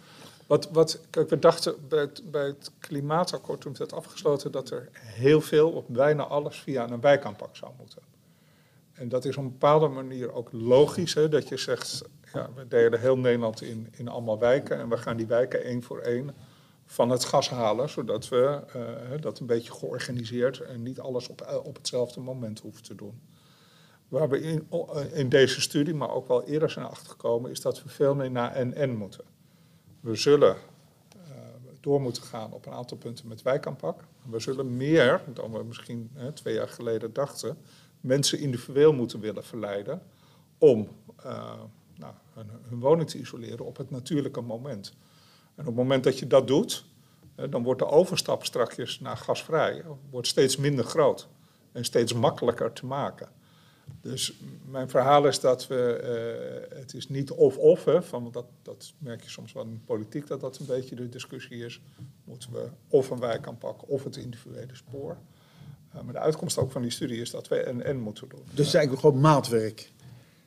Wat, 0.52 0.70
wat, 0.72 1.00
we 1.12 1.40
dachten 1.40 1.76
bij 1.88 2.00
het, 2.00 2.32
bij 2.32 2.46
het 2.46 2.72
klimaatakkoord 2.80 3.62
toen 3.62 3.70
het 3.70 3.80
werd 3.80 3.94
afgesloten 3.94 4.52
dat 4.52 4.70
er 4.70 4.90
heel 4.94 5.42
veel, 5.42 5.72
of 5.72 5.88
bijna 5.88 6.24
alles, 6.24 6.60
via 6.60 6.90
een 6.90 7.02
wijkaanpak 7.02 7.56
zou 7.56 7.72
moeten. 7.78 8.02
En 8.94 9.10
dat 9.10 9.26
is 9.26 9.38
op 9.38 9.44
een 9.44 9.52
bepaalde 9.52 9.88
manier 9.88 10.34
ook 10.34 10.50
logisch, 10.52 11.14
hè, 11.14 11.30
dat 11.30 11.48
je 11.48 11.58
zegt, 11.58 12.02
ja, 12.34 12.50
we 12.56 12.68
delen 12.68 13.00
heel 13.00 13.18
Nederland 13.18 13.62
in, 13.62 13.88
in 13.92 14.08
allemaal 14.08 14.40
wijken 14.40 14.78
en 14.78 14.90
we 14.90 14.98
gaan 14.98 15.18
die 15.18 15.26
wijken 15.26 15.64
één 15.64 15.84
voor 15.84 16.00
één 16.00 16.32
van 16.86 17.10
het 17.10 17.24
gas 17.24 17.50
halen, 17.50 17.90
zodat 17.90 18.30
we 18.30 18.62
uh, 18.76 19.22
dat 19.22 19.40
een 19.40 19.46
beetje 19.46 19.72
georganiseerd 19.72 20.60
en 20.60 20.84
niet 20.84 21.00
alles 21.00 21.28
op, 21.28 21.42
eh, 21.42 21.66
op 21.66 21.76
hetzelfde 21.76 22.20
moment 22.20 22.60
hoeven 22.60 22.84
te 22.84 22.96
doen. 22.96 23.22
Waar 24.08 24.30
we 24.30 24.42
in, 24.42 24.68
eh, 24.70 25.18
in 25.18 25.30
deze 25.30 25.62
studie, 25.62 25.94
maar 25.94 26.12
ook 26.12 26.28
wel 26.28 26.44
eerder 26.44 26.70
zijn 26.70 26.86
achtergekomen, 26.86 27.52
is 27.52 27.62
dat 27.62 27.84
we 27.84 27.90
veel 27.90 28.16
meer 28.16 28.32
naar 28.32 28.68
NN 28.68 28.96
moeten. 28.96 29.31
We 30.02 30.16
zullen 30.16 30.56
uh, 31.16 31.22
door 31.80 32.02
moeten 32.02 32.24
gaan 32.24 32.54
op 32.54 32.66
een 32.66 32.74
aantal 32.74 32.98
punten 32.98 33.28
met 33.28 33.42
wijkaanpak. 33.42 34.04
We 34.30 34.40
zullen 34.40 34.78
meer 34.78 35.24
dan 35.34 35.52
we 35.52 35.64
misschien 35.64 36.12
twee 36.34 36.54
jaar 36.54 36.68
geleden 36.68 37.14
dachten, 37.14 37.58
mensen 38.00 38.40
individueel 38.40 38.94
moeten 38.94 39.20
willen 39.20 39.44
verleiden 39.44 40.02
om 40.58 40.88
uh, 41.26 41.54
nou, 41.96 42.14
hun, 42.68 42.80
woning 42.80 43.10
te 43.10 43.20
isoleren 43.20 43.66
op 43.66 43.78
het 43.78 43.92
natuurlijke 43.92 44.42
moment. 44.42 44.94
En 45.56 45.62
op 45.62 45.66
het 45.66 45.76
moment 45.76 46.04
dat 46.04 46.20
je 46.20 46.28
dat 46.28 46.48
doet, 46.48 46.86
dan 47.50 47.64
wordt 47.64 47.80
de 47.80 47.88
overstap 47.88 48.46
straks 48.46 49.00
naar 49.00 49.18
gasvrij 49.18 49.84
wordt 50.10 50.28
steeds 50.28 50.58
minder 50.58 50.86
groot 50.86 51.28
en 51.72 51.86
steeds 51.86 52.14
makkelijker 52.14 52.74
te 52.74 52.86
maken. 52.86 53.30
Dus 54.02 54.34
mijn 54.66 54.90
verhaal 54.90 55.28
is 55.28 55.40
dat 55.40 55.68
we, 55.68 56.70
uh, 56.72 56.78
het 56.78 56.94
is 56.94 57.10
niet 57.10 57.32
of-of, 57.32 57.88
van, 58.00 58.30
dat, 58.32 58.46
dat 58.62 58.94
merk 58.98 59.24
je 59.24 59.30
soms 59.30 59.54
wel 59.54 59.64
in 59.64 59.74
de 59.74 59.86
politiek 59.86 60.28
dat 60.28 60.42
dat 60.42 60.58
een 60.58 60.66
beetje 60.66 60.96
de 60.96 61.10
discussie 61.10 61.66
is. 61.66 61.82
Moeten 62.24 62.52
we 62.52 62.68
of 62.88 63.10
een 63.10 63.20
wijk 63.20 63.48
aanpakken 63.48 63.88
of 63.88 64.04
het 64.04 64.16
individuele 64.16 64.76
spoor. 64.76 65.18
Uh, 65.96 66.02
maar 66.02 66.14
de 66.14 66.20
uitkomst 66.20 66.58
ook 66.58 66.72
van 66.72 66.82
die 66.82 66.92
studie 66.92 67.22
is 67.22 67.32
dat 67.32 67.48
we 67.48 67.56
en-en 67.56 68.00
moeten 68.00 68.30
doen. 68.30 68.44
Dus 68.54 68.72
ja. 68.72 68.78
eigenlijk 68.78 69.06
gewoon 69.06 69.22
maatwerk. 69.22 69.92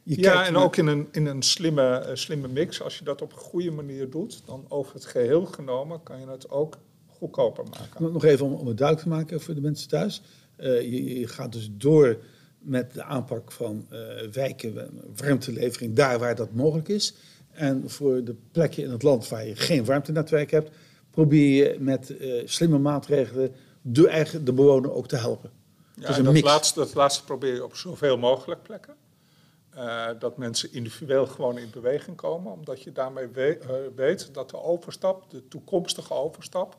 Je 0.03 0.21
ja, 0.21 0.47
en 0.47 0.57
ook 0.57 0.77
in 0.77 0.87
een, 0.87 1.09
in 1.11 1.27
een 1.27 1.43
slimme, 1.43 2.07
uh, 2.09 2.15
slimme 2.15 2.49
mix. 2.49 2.83
Als 2.83 2.99
je 2.99 3.05
dat 3.05 3.23
op 3.23 3.33
een 3.33 3.39
goede 3.39 3.71
manier 3.71 4.11
doet, 4.11 4.43
dan 4.47 4.65
over 4.69 4.95
het 4.95 5.05
geheel 5.05 5.45
genomen 5.45 6.03
kan 6.03 6.21
je 6.21 6.27
het 6.27 6.51
ook 6.51 6.79
goedkoper 7.07 7.65
maken. 7.65 8.13
Nog 8.13 8.25
even 8.25 8.47
om, 8.47 8.53
om 8.53 8.67
het 8.67 8.77
duidelijk 8.79 9.09
te 9.09 9.15
maken 9.15 9.41
voor 9.41 9.55
de 9.55 9.61
mensen 9.61 9.89
thuis. 9.89 10.23
Je, 10.57 11.19
je, 11.19 11.27
gaat 11.27 11.53
dus 11.53 11.71
door 11.73 12.19
met 12.65 12.95
de 12.95 13.03
aanpak 13.03 13.53
van 13.53 13.87
uh, 13.93 13.99
wijken, 14.33 14.91
warmtelevering, 15.17 15.95
daar 15.95 16.19
waar 16.19 16.35
dat 16.35 16.53
mogelijk 16.53 16.89
is. 16.89 17.15
En 17.51 17.91
voor 17.91 18.25
de 18.25 18.37
plekken 18.53 18.83
in 18.83 18.91
het 18.91 19.03
land 19.03 19.29
waar 19.29 19.47
je 19.47 19.57
geen 19.57 19.85
warmtenetwerk 19.85 20.51
hebt, 20.51 20.71
probeer 21.11 21.73
je 21.73 21.81
met 21.81 22.15
slimme 22.45 22.79
maatregelen 22.79 23.55
de, 23.83 24.09
eigen, 24.09 24.45
de 24.45 24.53
bewoner 24.53 24.93
ook 24.93 25.09
te 25.09 25.17
helpen. 25.17 25.51
Ja, 25.95 26.23
dat, 26.23 26.43
laatste, 26.43 26.79
dat 26.79 26.95
laatste 26.95 27.25
probeer 27.25 27.55
je 27.55 27.65
op 27.65 27.77
zoveel 27.77 28.19
mogelijk 28.19 28.63
plekken. 28.63 28.95
Uh, 29.77 30.07
dat 30.19 30.37
mensen 30.37 30.73
individueel 30.73 31.27
gewoon 31.27 31.59
in 31.59 31.71
beweging 31.71 32.17
komen, 32.17 32.53
omdat 32.53 32.83
je 32.83 32.93
daarmee 32.93 33.27
weet, 33.27 33.65
uh, 33.65 33.71
weet, 33.97 34.35
dat 34.35 34.51
de 34.51 34.63
overstap, 34.63 35.31
de 35.31 35.49
toekomstige 35.49 36.15
overstap, 36.15 36.79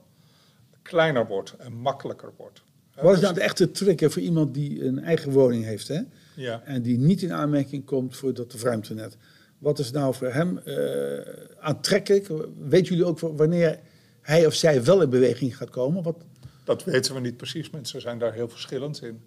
kleiner 0.82 1.28
wordt 1.28 1.56
en 1.58 1.74
makkelijker 1.74 2.34
wordt. 2.38 2.62
Wat 3.02 3.16
is 3.16 3.22
nou 3.22 3.34
de 3.34 3.42
echte 3.42 3.72
trigger 3.72 4.12
voor 4.12 4.22
iemand 4.22 4.54
die 4.54 4.86
een 4.86 5.00
eigen 5.00 5.32
woning 5.32 5.64
heeft 5.64 5.88
hè? 5.88 6.02
Ja. 6.36 6.62
en 6.66 6.82
die 6.82 6.98
niet 6.98 7.22
in 7.22 7.34
aanmerking 7.34 7.86
komt 7.86 8.16
voor 8.16 8.34
dat 8.34 8.54
ruimtenet? 8.54 9.18
Wat 9.58 9.80
is 9.80 9.92
nou 9.92 10.14
voor 10.14 10.34
hem 10.34 10.60
uh, 10.66 11.20
aantrekkelijk? 11.60 12.28
Weet 12.68 12.88
jullie 12.88 13.06
ook 13.06 13.20
wanneer 13.20 13.80
hij 14.22 14.46
of 14.46 14.54
zij 14.54 14.84
wel 14.84 15.02
in 15.02 15.10
beweging 15.10 15.58
gaat 15.58 15.70
komen? 15.70 16.04
Wat... 16.04 16.18
Dat 16.64 16.84
weten 16.84 17.14
we 17.14 17.20
niet 17.20 17.38
precies. 17.38 17.70
Mensen 17.70 18.02
zijn 18.02 18.20
daar 18.20 18.34
heel 18.34 18.50
verschillend 18.50 19.02
in. 19.02 19.22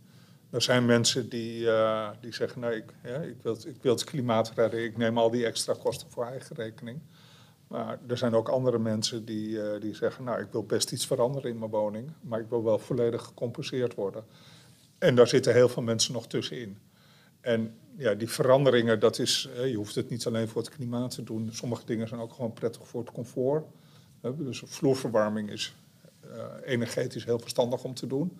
Er 0.50 0.62
zijn 0.62 0.86
mensen 0.86 1.28
die, 1.28 1.60
uh, 1.60 2.08
die 2.20 2.34
zeggen, 2.34 2.60
nee, 2.60 2.76
ik, 2.76 2.84
ja, 3.04 3.16
ik, 3.16 3.36
wil, 3.42 3.58
ik 3.66 3.76
wil 3.82 3.92
het 3.92 4.04
klimaat 4.04 4.52
redden, 4.54 4.84
ik 4.84 4.96
neem 4.96 5.18
al 5.18 5.30
die 5.30 5.46
extra 5.46 5.74
kosten 5.82 6.10
voor 6.10 6.26
eigen 6.26 6.56
rekening. 6.56 7.00
Maar 7.68 7.98
er 8.06 8.18
zijn 8.18 8.34
ook 8.34 8.48
andere 8.48 8.78
mensen 8.78 9.24
die, 9.24 9.48
uh, 9.48 9.80
die 9.80 9.94
zeggen, 9.94 10.24
nou, 10.24 10.40
ik 10.40 10.48
wil 10.50 10.64
best 10.64 10.92
iets 10.92 11.06
veranderen 11.06 11.50
in 11.50 11.58
mijn 11.58 11.70
woning, 11.70 12.12
maar 12.20 12.40
ik 12.40 12.48
wil 12.48 12.64
wel 12.64 12.78
volledig 12.78 13.22
gecompenseerd 13.22 13.94
worden. 13.94 14.24
En 14.98 15.14
daar 15.14 15.28
zitten 15.28 15.52
heel 15.52 15.68
veel 15.68 15.82
mensen 15.82 16.12
nog 16.12 16.26
tussenin. 16.26 16.78
En 17.40 17.74
ja, 17.96 18.14
die 18.14 18.28
veranderingen, 18.28 19.00
dat 19.00 19.18
is, 19.18 19.48
je 19.64 19.74
hoeft 19.74 19.94
het 19.94 20.10
niet 20.10 20.26
alleen 20.26 20.48
voor 20.48 20.62
het 20.62 20.70
klimaat 20.70 21.10
te 21.14 21.22
doen. 21.22 21.48
Sommige 21.52 21.84
dingen 21.84 22.08
zijn 22.08 22.20
ook 22.20 22.32
gewoon 22.32 22.52
prettig 22.52 22.88
voor 22.88 23.00
het 23.00 23.12
comfort. 23.12 23.64
dus 24.36 24.62
vloerverwarming 24.66 25.50
is 25.50 25.74
energetisch 26.64 27.24
heel 27.24 27.38
verstandig 27.38 27.84
om 27.84 27.94
te 27.94 28.06
doen. 28.06 28.32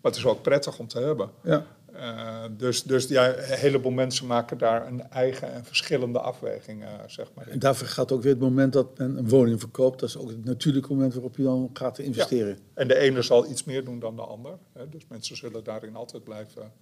Maar 0.00 0.14
het 0.14 0.16
is 0.16 0.26
ook 0.26 0.42
prettig 0.42 0.78
om 0.78 0.86
te 0.86 0.98
hebben. 0.98 1.30
Ja. 1.42 1.66
Uh, 2.00 2.44
dus 2.50 2.82
dus 2.82 3.08
ja, 3.08 3.36
een 3.36 3.58
heleboel 3.58 3.92
mensen 3.92 4.26
maken 4.26 4.58
daar 4.58 4.86
een 4.86 5.10
eigen 5.10 5.52
en 5.52 5.64
verschillende 5.64 6.20
afweging, 6.20 6.82
uh, 6.82 6.88
zeg 7.06 7.30
maar. 7.34 7.48
En 7.48 7.58
daarvoor 7.58 7.86
gaat 7.86 8.12
ook 8.12 8.22
weer 8.22 8.32
het 8.32 8.40
moment 8.40 8.72
dat 8.72 8.98
men 8.98 9.16
een 9.16 9.28
woning 9.28 9.60
verkoopt. 9.60 10.00
Dat 10.00 10.08
is 10.08 10.16
ook 10.16 10.28
het 10.28 10.44
natuurlijke 10.44 10.88
moment 10.88 11.12
waarop 11.12 11.36
je 11.36 11.42
dan 11.42 11.70
gaat 11.72 11.98
investeren. 11.98 12.48
Ja. 12.54 12.60
En 12.74 12.88
de 12.88 12.96
ene 12.96 13.22
zal 13.22 13.50
iets 13.50 13.64
meer 13.64 13.84
doen 13.84 13.98
dan 13.98 14.16
de 14.16 14.22
ander. 14.22 14.58
Hè, 14.72 14.88
dus 14.88 15.06
mensen 15.08 15.36
zullen 15.36 15.64
daarin 15.64 15.96
altijd 15.96 16.24
blijven 16.24 16.72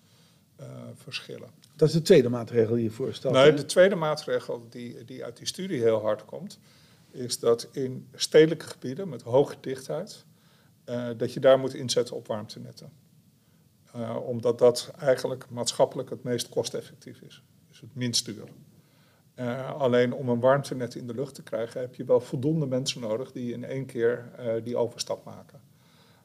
uh, 0.61 0.66
verschillen. 0.94 1.48
Dat 1.77 1.88
is 1.88 1.94
de 1.94 2.03
tweede 2.03 2.29
maatregel 2.29 2.74
die 2.74 2.85
je 2.85 2.90
voorstelt? 2.90 3.35
Nee, 3.35 3.55
de 3.55 3.64
tweede 3.64 3.94
maatregel 3.94 4.66
die, 4.70 5.05
die 5.05 5.24
uit 5.24 5.37
die 5.37 5.46
studie 5.46 5.81
heel 5.81 6.00
hard 6.00 6.24
komt... 6.24 6.59
is 7.11 7.38
dat 7.38 7.68
in 7.72 8.09
stedelijke 8.14 8.66
gebieden 8.66 9.09
met 9.09 9.22
hoge 9.22 9.55
dichtheid... 9.61 10.24
dat 11.16 11.33
je 11.33 11.40
daar 11.40 11.59
moet 11.59 11.74
inzetten 11.74 12.16
op 12.16 12.27
warmtenetten. 12.27 13.03
Uh, 13.96 14.16
omdat 14.26 14.59
dat 14.59 14.92
eigenlijk 14.98 15.46
maatschappelijk 15.50 16.11
het 16.11 16.22
meest 16.22 16.48
kosteffectief 16.48 17.20
is. 17.20 17.42
Dus 17.68 17.80
het 17.80 17.94
minst 17.94 18.24
duur. 18.24 18.48
Uh, 19.37 19.74
alleen 19.74 20.12
om 20.12 20.28
een 20.28 20.40
warmtenet 20.40 20.94
in 20.94 21.07
de 21.07 21.14
lucht 21.14 21.35
te 21.35 21.42
krijgen 21.42 21.80
heb 21.80 21.94
je 21.94 22.04
wel 22.04 22.20
voldoende 22.20 22.66
mensen 22.66 23.00
nodig 23.00 23.33
die 23.33 23.52
in 23.52 23.64
één 23.64 23.87
keer 23.87 24.30
uh, 24.38 24.64
die 24.64 24.76
overstap 24.76 25.24
maken. 25.24 25.61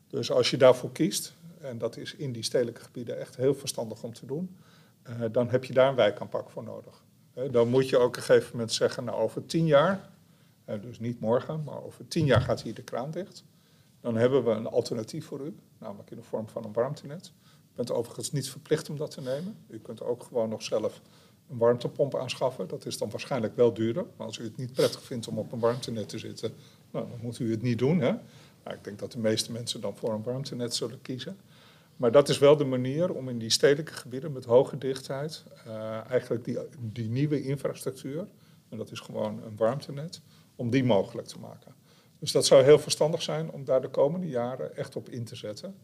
Dus 0.08 0.32
als 0.32 0.50
je 0.50 0.58
daarvoor 0.58 0.92
kiest, 0.92 1.36
en 1.62 1.78
dat 1.78 1.98
is 1.98 2.16
in 2.16 2.32
die 2.32 2.44
stedelijke 2.44 2.82
gebieden 2.82 3.20
echt 3.20 3.36
heel 3.36 3.56
verstandig 3.56 4.04
om 4.04 4.14
te 4.14 4.26
doen, 4.26 4.58
dan 5.32 5.50
heb 5.50 5.66
je 5.66 5.74
daar 5.74 5.90
een 5.90 5.96
wijkaanpak 5.96 6.50
voor 6.50 6.64
nodig. 6.64 7.04
dan 7.52 7.68
moet 7.68 7.90
je 7.90 7.98
ook 7.98 8.08
op 8.08 8.16
een 8.16 8.22
gegeven 8.22 8.52
moment 8.52 8.72
zeggen, 8.72 9.04
nou 9.04 9.22
over 9.22 9.46
tien 9.46 9.66
jaar, 9.66 10.10
dus 10.82 11.00
niet 11.00 11.20
morgen, 11.20 11.64
maar 11.64 11.84
over 11.84 12.08
tien 12.08 12.26
jaar 12.26 12.42
gaat 12.42 12.62
hier 12.62 12.74
de 12.74 12.84
kraan 12.84 13.12
dicht. 13.12 13.44
Dan 14.02 14.16
hebben 14.16 14.44
we 14.44 14.52
een 14.52 14.68
alternatief 14.68 15.26
voor 15.26 15.40
u, 15.40 15.56
namelijk 15.78 16.12
in 16.12 16.18
de 16.18 16.24
vorm 16.24 16.48
van 16.48 16.64
een 16.64 16.74
warmtenet 16.74 17.32
bent 17.76 17.92
overigens 17.92 18.32
niet 18.32 18.50
verplicht 18.50 18.90
om 18.90 18.98
dat 18.98 19.12
te 19.12 19.22
nemen. 19.22 19.58
U 19.68 19.80
kunt 19.80 20.02
ook 20.02 20.24
gewoon 20.24 20.50
nog 20.50 20.64
zelf 20.64 21.02
een 21.50 21.58
warmtepomp 21.58 22.16
aanschaffen. 22.16 22.68
Dat 22.68 22.86
is 22.86 22.98
dan 22.98 23.10
waarschijnlijk 23.10 23.56
wel 23.56 23.74
duurder. 23.74 24.06
Maar 24.18 24.28
als 24.28 24.38
u 24.38 24.44
het 24.44 24.58
niet 24.58 24.74
prettig 24.74 25.04
vindt 25.04 25.28
om 25.28 25.38
op 25.38 25.52
een 25.52 25.60
warmtenet 25.60 26.10
te 26.10 26.18
zitten, 26.18 26.54
nou, 26.92 27.10
dan 27.10 27.20
moet 27.22 27.40
u 27.40 27.52
het 27.52 27.62
niet 27.62 27.80
doen. 27.80 28.00
Hè? 28.00 28.12
Nou, 28.64 28.78
ik 28.78 28.84
denk 28.84 29.00
dat 29.00 29.12
de 29.12 29.20
meeste 29.20 29.52
mensen 29.52 29.82
dan 29.82 29.98
voor 29.98 30.14
een 30.14 30.24
warmtenet 30.24 30.76
zullen 30.76 31.02
kiezen. 31.02 31.38
Maar 31.96 32.12
dat 32.12 32.30
is 32.30 32.38
wel 32.38 32.58
de 32.58 32.66
manier 32.66 33.14
om 33.14 33.30
in 33.30 33.38
die 33.38 33.50
stedelijke 33.50 33.94
gebieden 33.94 34.32
met 34.32 34.46
hoge 34.46 34.78
dichtheid 34.78 35.44
uh, 35.68 36.10
eigenlijk 36.10 36.46
die, 36.46 36.58
die 36.80 37.10
nieuwe 37.10 37.42
infrastructuur, 37.42 38.28
en 38.70 38.78
dat 38.78 38.92
is 38.92 39.00
gewoon 39.00 39.44
een 39.44 39.56
warmtenet, 39.56 40.22
om 40.56 40.70
die 40.70 40.84
mogelijk 40.84 41.28
te 41.28 41.40
maken. 41.40 41.74
Dus 42.20 42.32
dat 42.32 42.46
zou 42.46 42.64
heel 42.64 42.80
verstandig 42.80 43.22
zijn 43.22 43.52
om 43.52 43.66
daar 43.66 43.82
de 43.82 43.90
komende 43.90 44.28
jaren 44.28 44.76
echt 44.76 44.96
op 44.96 45.10
in 45.10 45.24
te 45.24 45.36
zetten. 45.36 45.76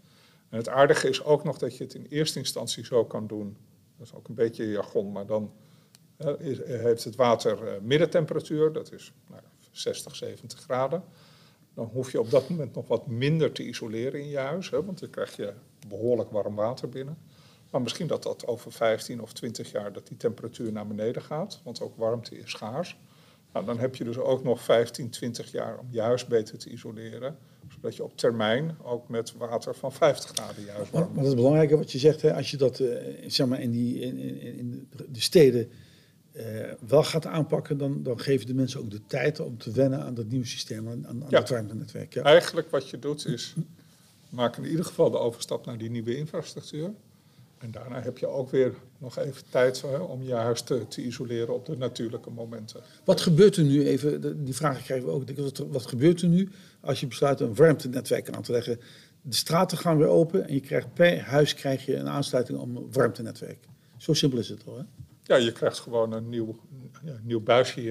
En 0.55 0.61
het 0.61 0.69
aardige 0.69 1.09
is 1.09 1.23
ook 1.23 1.43
nog 1.43 1.57
dat 1.57 1.77
je 1.77 1.83
het 1.83 1.93
in 1.93 2.05
eerste 2.09 2.39
instantie 2.39 2.85
zo 2.85 3.05
kan 3.05 3.27
doen. 3.27 3.57
Dat 3.97 4.07
is 4.07 4.13
ook 4.13 4.27
een 4.27 4.35
beetje 4.35 4.69
jargon, 4.69 5.11
maar 5.11 5.25
dan 5.25 5.53
heeft 6.65 7.03
het 7.03 7.15
water 7.15 7.63
uh, 7.63 7.81
middentemperatuur, 7.81 8.73
dat 8.73 8.91
is 8.91 9.13
nou, 9.29 9.41
60, 9.71 10.15
70 10.15 10.59
graden. 10.59 11.03
Dan 11.73 11.85
hoef 11.85 12.11
je 12.11 12.19
op 12.19 12.29
dat 12.29 12.49
moment 12.49 12.75
nog 12.75 12.87
wat 12.87 13.07
minder 13.07 13.51
te 13.51 13.63
isoleren 13.63 14.19
in 14.19 14.27
je 14.27 14.37
huis, 14.37 14.69
hè, 14.69 14.83
want 14.83 14.99
dan 14.99 15.09
krijg 15.09 15.35
je 15.35 15.53
behoorlijk 15.87 16.31
warm 16.31 16.55
water 16.55 16.89
binnen. 16.89 17.17
Maar 17.21 17.71
Maar 17.71 17.81
misschien 17.81 18.07
dat 18.07 18.23
dat 18.23 18.47
over 18.47 18.71
15 18.71 19.21
of 19.21 19.33
20 19.33 19.71
jaar 19.71 19.93
dat 19.93 20.07
die 20.07 20.17
temperatuur 20.17 20.71
naar 20.71 20.87
beneden 20.87 21.21
gaat, 21.21 21.61
want 21.63 21.81
ook 21.81 21.97
warmte 21.97 22.37
is 22.37 22.51
schaars. 22.51 22.97
Nou, 23.53 23.65
dan 23.65 23.79
heb 23.79 23.95
je 23.95 24.03
dus 24.03 24.17
ook 24.17 24.43
nog 24.43 24.61
15, 24.61 25.09
20 25.09 25.51
jaar 25.51 25.79
om 25.79 25.87
je 25.91 26.01
huis 26.01 26.25
beter 26.25 26.57
te 26.57 26.69
isoleren. 26.69 27.37
Zodat 27.69 27.95
je 27.95 28.03
op 28.03 28.17
termijn 28.17 28.77
ook 28.83 29.09
met 29.09 29.33
water 29.37 29.75
van 29.75 29.91
50 29.91 30.29
graden 30.29 30.65
je 30.65 30.71
huis 30.71 30.89
Maar, 30.91 31.13
dat 31.13 31.25
is 31.25 31.33
belangrijk 31.33 31.71
wat 31.71 31.91
je 31.91 31.99
zegt, 31.99 32.21
hè, 32.21 32.33
als 32.33 32.51
je 32.51 32.57
dat 32.57 32.79
eh, 32.79 32.95
zeg 33.27 33.47
maar 33.47 33.61
in, 33.61 33.71
die, 33.71 33.99
in, 33.99 34.17
in, 34.17 34.57
in 34.57 34.89
de 35.09 35.21
steden 35.21 35.69
eh, 36.31 36.45
wel 36.87 37.03
gaat 37.03 37.25
aanpakken, 37.25 37.77
dan, 37.77 38.03
dan 38.03 38.19
geven 38.19 38.47
de 38.47 38.53
mensen 38.53 38.79
ook 38.79 38.91
de 38.91 39.01
tijd 39.07 39.39
om 39.39 39.57
te 39.57 39.71
wennen 39.71 40.03
aan 40.03 40.13
dat 40.13 40.27
nieuwe 40.27 40.45
systeem, 40.45 40.87
aan, 40.89 41.07
aan 41.07 41.23
Ja. 41.29 41.39
dat 41.39 41.49
warmtenetwerk. 41.49 42.13
Ja. 42.13 42.23
Eigenlijk 42.23 42.69
wat 42.69 42.89
je 42.89 42.99
doet 42.99 43.25
is, 43.25 43.55
maak 44.29 44.57
in 44.57 44.65
ieder 44.65 44.85
geval 44.85 45.09
de 45.11 45.17
overstap 45.17 45.65
naar 45.65 45.77
die 45.77 45.89
nieuwe 45.89 46.17
infrastructuur. 46.17 46.91
En 47.57 47.71
daarna 47.71 48.01
heb 48.01 48.17
je 48.17 48.27
ook 48.27 48.49
weer 48.49 48.73
nog 48.97 49.17
even 49.17 49.43
tijd 49.49 49.81
hè, 49.81 49.97
om 49.97 50.23
je 50.23 50.33
huis 50.33 50.61
te, 50.61 50.87
te 50.87 51.01
isoleren 51.01 51.53
op 51.53 51.65
de 51.65 51.77
natuurlijke 51.77 52.29
momenten. 52.29 52.81
Wat 53.03 53.21
gebeurt 53.21 53.55
er 53.55 53.63
nu, 53.63 53.85
even, 53.85 54.43
die 54.45 54.55
vragen 54.55 54.83
krijgen 54.83 55.07
we 55.07 55.13
ook, 55.13 55.23
wat 55.71 55.85
gebeurt 55.85 56.21
er 56.21 56.27
nu 56.27 56.49
als 56.85 56.99
je 56.99 57.07
besluit 57.07 57.39
een 57.39 57.55
warmtenetwerk 57.55 58.29
aan 58.29 58.41
te 58.41 58.51
leggen? 58.51 58.79
De 59.21 59.35
straten 59.35 59.77
gaan 59.77 59.97
weer 59.97 60.07
open 60.07 60.47
en 60.47 60.53
je 60.53 60.59
krijgt 60.59 60.93
per 60.93 61.19
huis 61.21 61.53
krijg 61.53 61.85
je 61.85 61.95
een 61.95 62.09
aansluiting 62.09 62.59
om 62.59 62.75
een 62.75 62.87
warmtenetwerk. 62.91 63.59
Zo 63.97 64.13
simpel 64.13 64.39
is 64.39 64.49
het 64.49 64.61
al, 64.65 64.77
hè? 64.77 64.83
Ja, 65.23 65.35
je 65.35 65.51
krijgt 65.51 65.79
gewoon 65.79 66.13
een 66.13 66.29
nieuw, 66.29 66.59
een 67.05 67.19
nieuw 67.23 67.41
buisje 67.41 67.81
eh, 67.81 67.87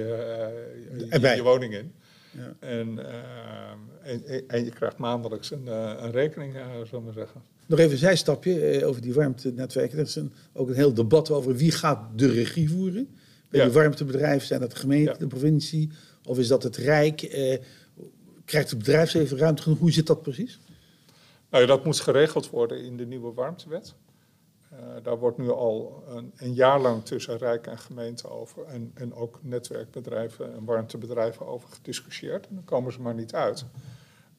je, 0.99 1.07
Erbij. 1.09 1.37
je 1.37 1.43
woning 1.43 1.75
in. 1.75 1.93
Ja. 2.31 2.57
En, 2.69 3.07
eh, 3.07 4.13
en, 4.13 4.49
en 4.49 4.65
je 4.65 4.71
krijgt 4.71 4.97
maandelijks 4.99 5.51
een, 5.51 5.69
eh, 5.69 5.95
een 5.99 6.11
rekening, 6.11 6.55
eh 6.57 6.67
zullen 6.85 7.07
we 7.07 7.13
zeggen. 7.13 7.43
Nog 7.67 7.79
even 7.79 7.93
een 7.93 7.99
zijstapje 7.99 8.61
eh, 8.61 8.89
over 8.89 9.01
die 9.03 9.15
warmtenetwerken. 9.15 9.99
Er 9.99 10.05
is 10.05 10.17
een, 10.17 10.33
ook 10.53 10.69
een 10.69 10.75
heel 10.75 10.95
debat 10.95 11.31
over 11.31 11.57
wie 11.57 11.71
gaat 11.71 12.19
de 12.19 12.29
regie 12.29 12.71
voeren. 12.71 13.09
Bij 13.51 13.61
Ja. 13.61 13.67
die 13.67 13.75
warmtebedrijven 13.75 14.47
zijn 14.47 14.61
dat 14.61 14.71
de 14.71 14.77
gemeente, 14.77 15.11
Ja. 15.13 15.19
de 15.19 15.27
provincie 15.27 15.91
of 16.25 16.39
is 16.39 16.49
dat 16.49 16.63
het 16.63 16.77
Rijk? 16.77 17.23
Eh, 17.23 17.59
krijgt 18.45 18.71
het 18.71 18.79
bedrijfsleven 18.79 19.39
ruimte 19.39 19.63
genoeg? 19.63 19.79
Hoe 19.79 19.93
zit 19.93 20.07
dat 20.07 20.23
precies? 20.23 20.61
Nou, 21.51 21.67
dat 21.67 21.85
moet 21.85 22.01
geregeld 22.01 22.51
worden 22.51 22.85
in 22.85 22.97
de 22.97 23.07
nieuwe 23.07 23.33
warmtewet. 23.33 23.95
Eh, 24.71 24.79
daar 25.03 25.19
wordt 25.19 25.39
nu 25.39 25.51
al 25.51 26.05
een, 26.09 26.33
een 26.37 26.55
jaar 26.55 26.81
lang 26.81 27.05
tussen 27.05 27.39
Rijk 27.39 27.67
en 27.67 27.79
gemeente 27.79 28.29
over 28.29 28.65
en, 28.65 28.91
en 28.95 29.15
ook 29.15 29.39
netwerkbedrijven 29.43 30.55
en 30.55 30.65
warmtebedrijven 30.65 31.47
over 31.47 31.69
gediscussieerd. 31.69 32.49
En 32.49 32.55
dan 32.55 32.65
komen 32.65 32.93
ze 32.93 33.01
maar 33.01 33.15
niet 33.15 33.35
uit. 33.35 33.65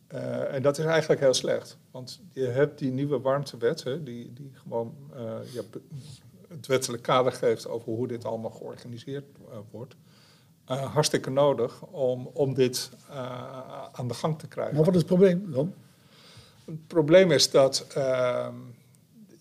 Eh, 0.08 0.54
en 0.54 0.62
dat 0.62 0.78
is 0.78 0.86
eigenlijk 0.86 1.22
heel 1.22 1.34
slecht. 1.34 1.78
Want 1.92 2.22
je 2.32 2.46
hebt 2.46 2.80
die 2.80 2.92
nieuwe 2.92 3.20
warmtewet, 3.20 3.84
hè, 3.84 4.04
die, 4.04 4.34
die 4.34 4.52
gewoon 4.54 4.96
eh, 5.14 5.54
ja, 5.54 5.62
het 6.48 6.68
wettelijk 6.68 7.04
kader 7.04 7.32
geeft 7.32 7.68
over 7.68 7.94
hoe 7.94 8.08
dit 8.08 8.26
allemaal 8.26 8.52
georganiseerd 8.52 9.26
wordt. 9.72 9.96
Eh, 10.66 10.94
hartstikke 10.94 11.30
nodig 11.30 11.82
om, 11.82 12.30
om 12.34 12.54
dit 12.54 12.90
eh, 13.10 13.88
aan 13.92 14.08
de 14.08 14.14
gang 14.14 14.40
te 14.40 14.48
krijgen. 14.48 14.76
Maar 14.76 14.86
wat 14.86 14.94
is 14.94 15.00
het 15.00 15.10
probleem 15.10 15.52
dan? 15.52 15.74
Het 16.66 16.88
probleem 16.88 17.32
is 17.32 17.52
dat 17.52 17.86
ehm 17.96 18.56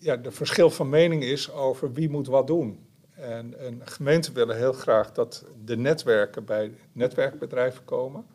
ja, 0.05 0.21
er 0.23 0.33
verschil 0.33 0.69
van 0.69 0.89
mening 0.89 1.23
is 1.23 1.51
over 1.51 1.93
wie 1.93 2.09
moet 2.09 2.27
wat 2.27 2.47
doen. 2.47 2.79
En, 3.13 3.59
en 3.59 3.81
gemeenten 3.83 4.33
willen 4.33 4.57
heel 4.57 4.73
graag 4.73 5.11
dat 5.11 5.45
de 5.63 5.77
netwerken 5.77 6.45
bij 6.45 6.71
netwerkbedrijven 6.91 7.85
komen. 7.85 8.25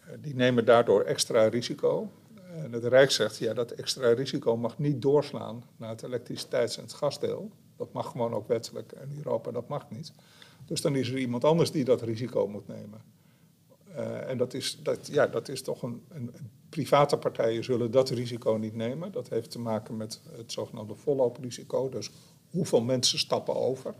Eh, 0.00 0.08
die 0.20 0.34
nemen 0.34 0.64
daardoor 0.64 1.02
extra 1.02 1.46
risico. 1.46 2.10
En 2.62 2.72
het 2.72 2.84
Rijk 2.84 3.10
zegt, 3.10 3.38
ja, 3.38 3.54
dat 3.54 3.70
extra 3.70 4.12
risico 4.12 4.56
mag 4.56 4.78
niet 4.78 5.02
doorslaan 5.02 5.64
naar 5.76 5.90
het 5.90 6.02
elektriciteits- 6.02 6.76
en 6.76 6.82
het 6.82 6.92
gasdeel. 6.92 7.50
Dat 7.76 7.92
mag 7.92 8.10
gewoon 8.10 8.34
ook 8.34 8.48
wettelijk 8.48 8.92
en 8.92 9.12
Europa 9.16 9.50
dat 9.50 9.68
mag 9.68 9.90
niet. 9.90 10.12
Dus 10.64 10.80
dan 10.80 10.96
is 10.96 11.08
er 11.08 11.18
iemand 11.18 11.44
anders 11.44 11.70
die 11.70 11.84
dat 11.84 12.02
risico 12.02 12.48
moet 12.48 12.68
nemen. 12.68 13.02
Eh, 13.94 14.30
en 14.30 14.38
dat 14.38 14.54
is, 14.54 14.78
dat, 14.82 15.06
ja, 15.06 15.26
dat 15.26 15.48
is 15.48 15.62
toch 15.62 15.82
een, 15.82 16.02
een, 16.08 16.30
Private 16.68 17.16
partijen 17.16 17.64
zullen 17.64 17.90
dat 17.90 18.10
risico 18.10 18.52
niet 18.52 18.74
nemen. 18.74 19.12
Dat 19.12 19.28
heeft 19.28 19.50
te 19.50 19.58
maken 19.58 19.96
met 19.96 20.20
het 20.36 20.52
zogenaamde 20.52 20.94
vollooprisico. 20.94 21.88
Dus 21.88 22.10
hoeveel 22.50 22.82
mensen 22.82 23.18
stappen 23.18 23.54
over. 23.54 23.94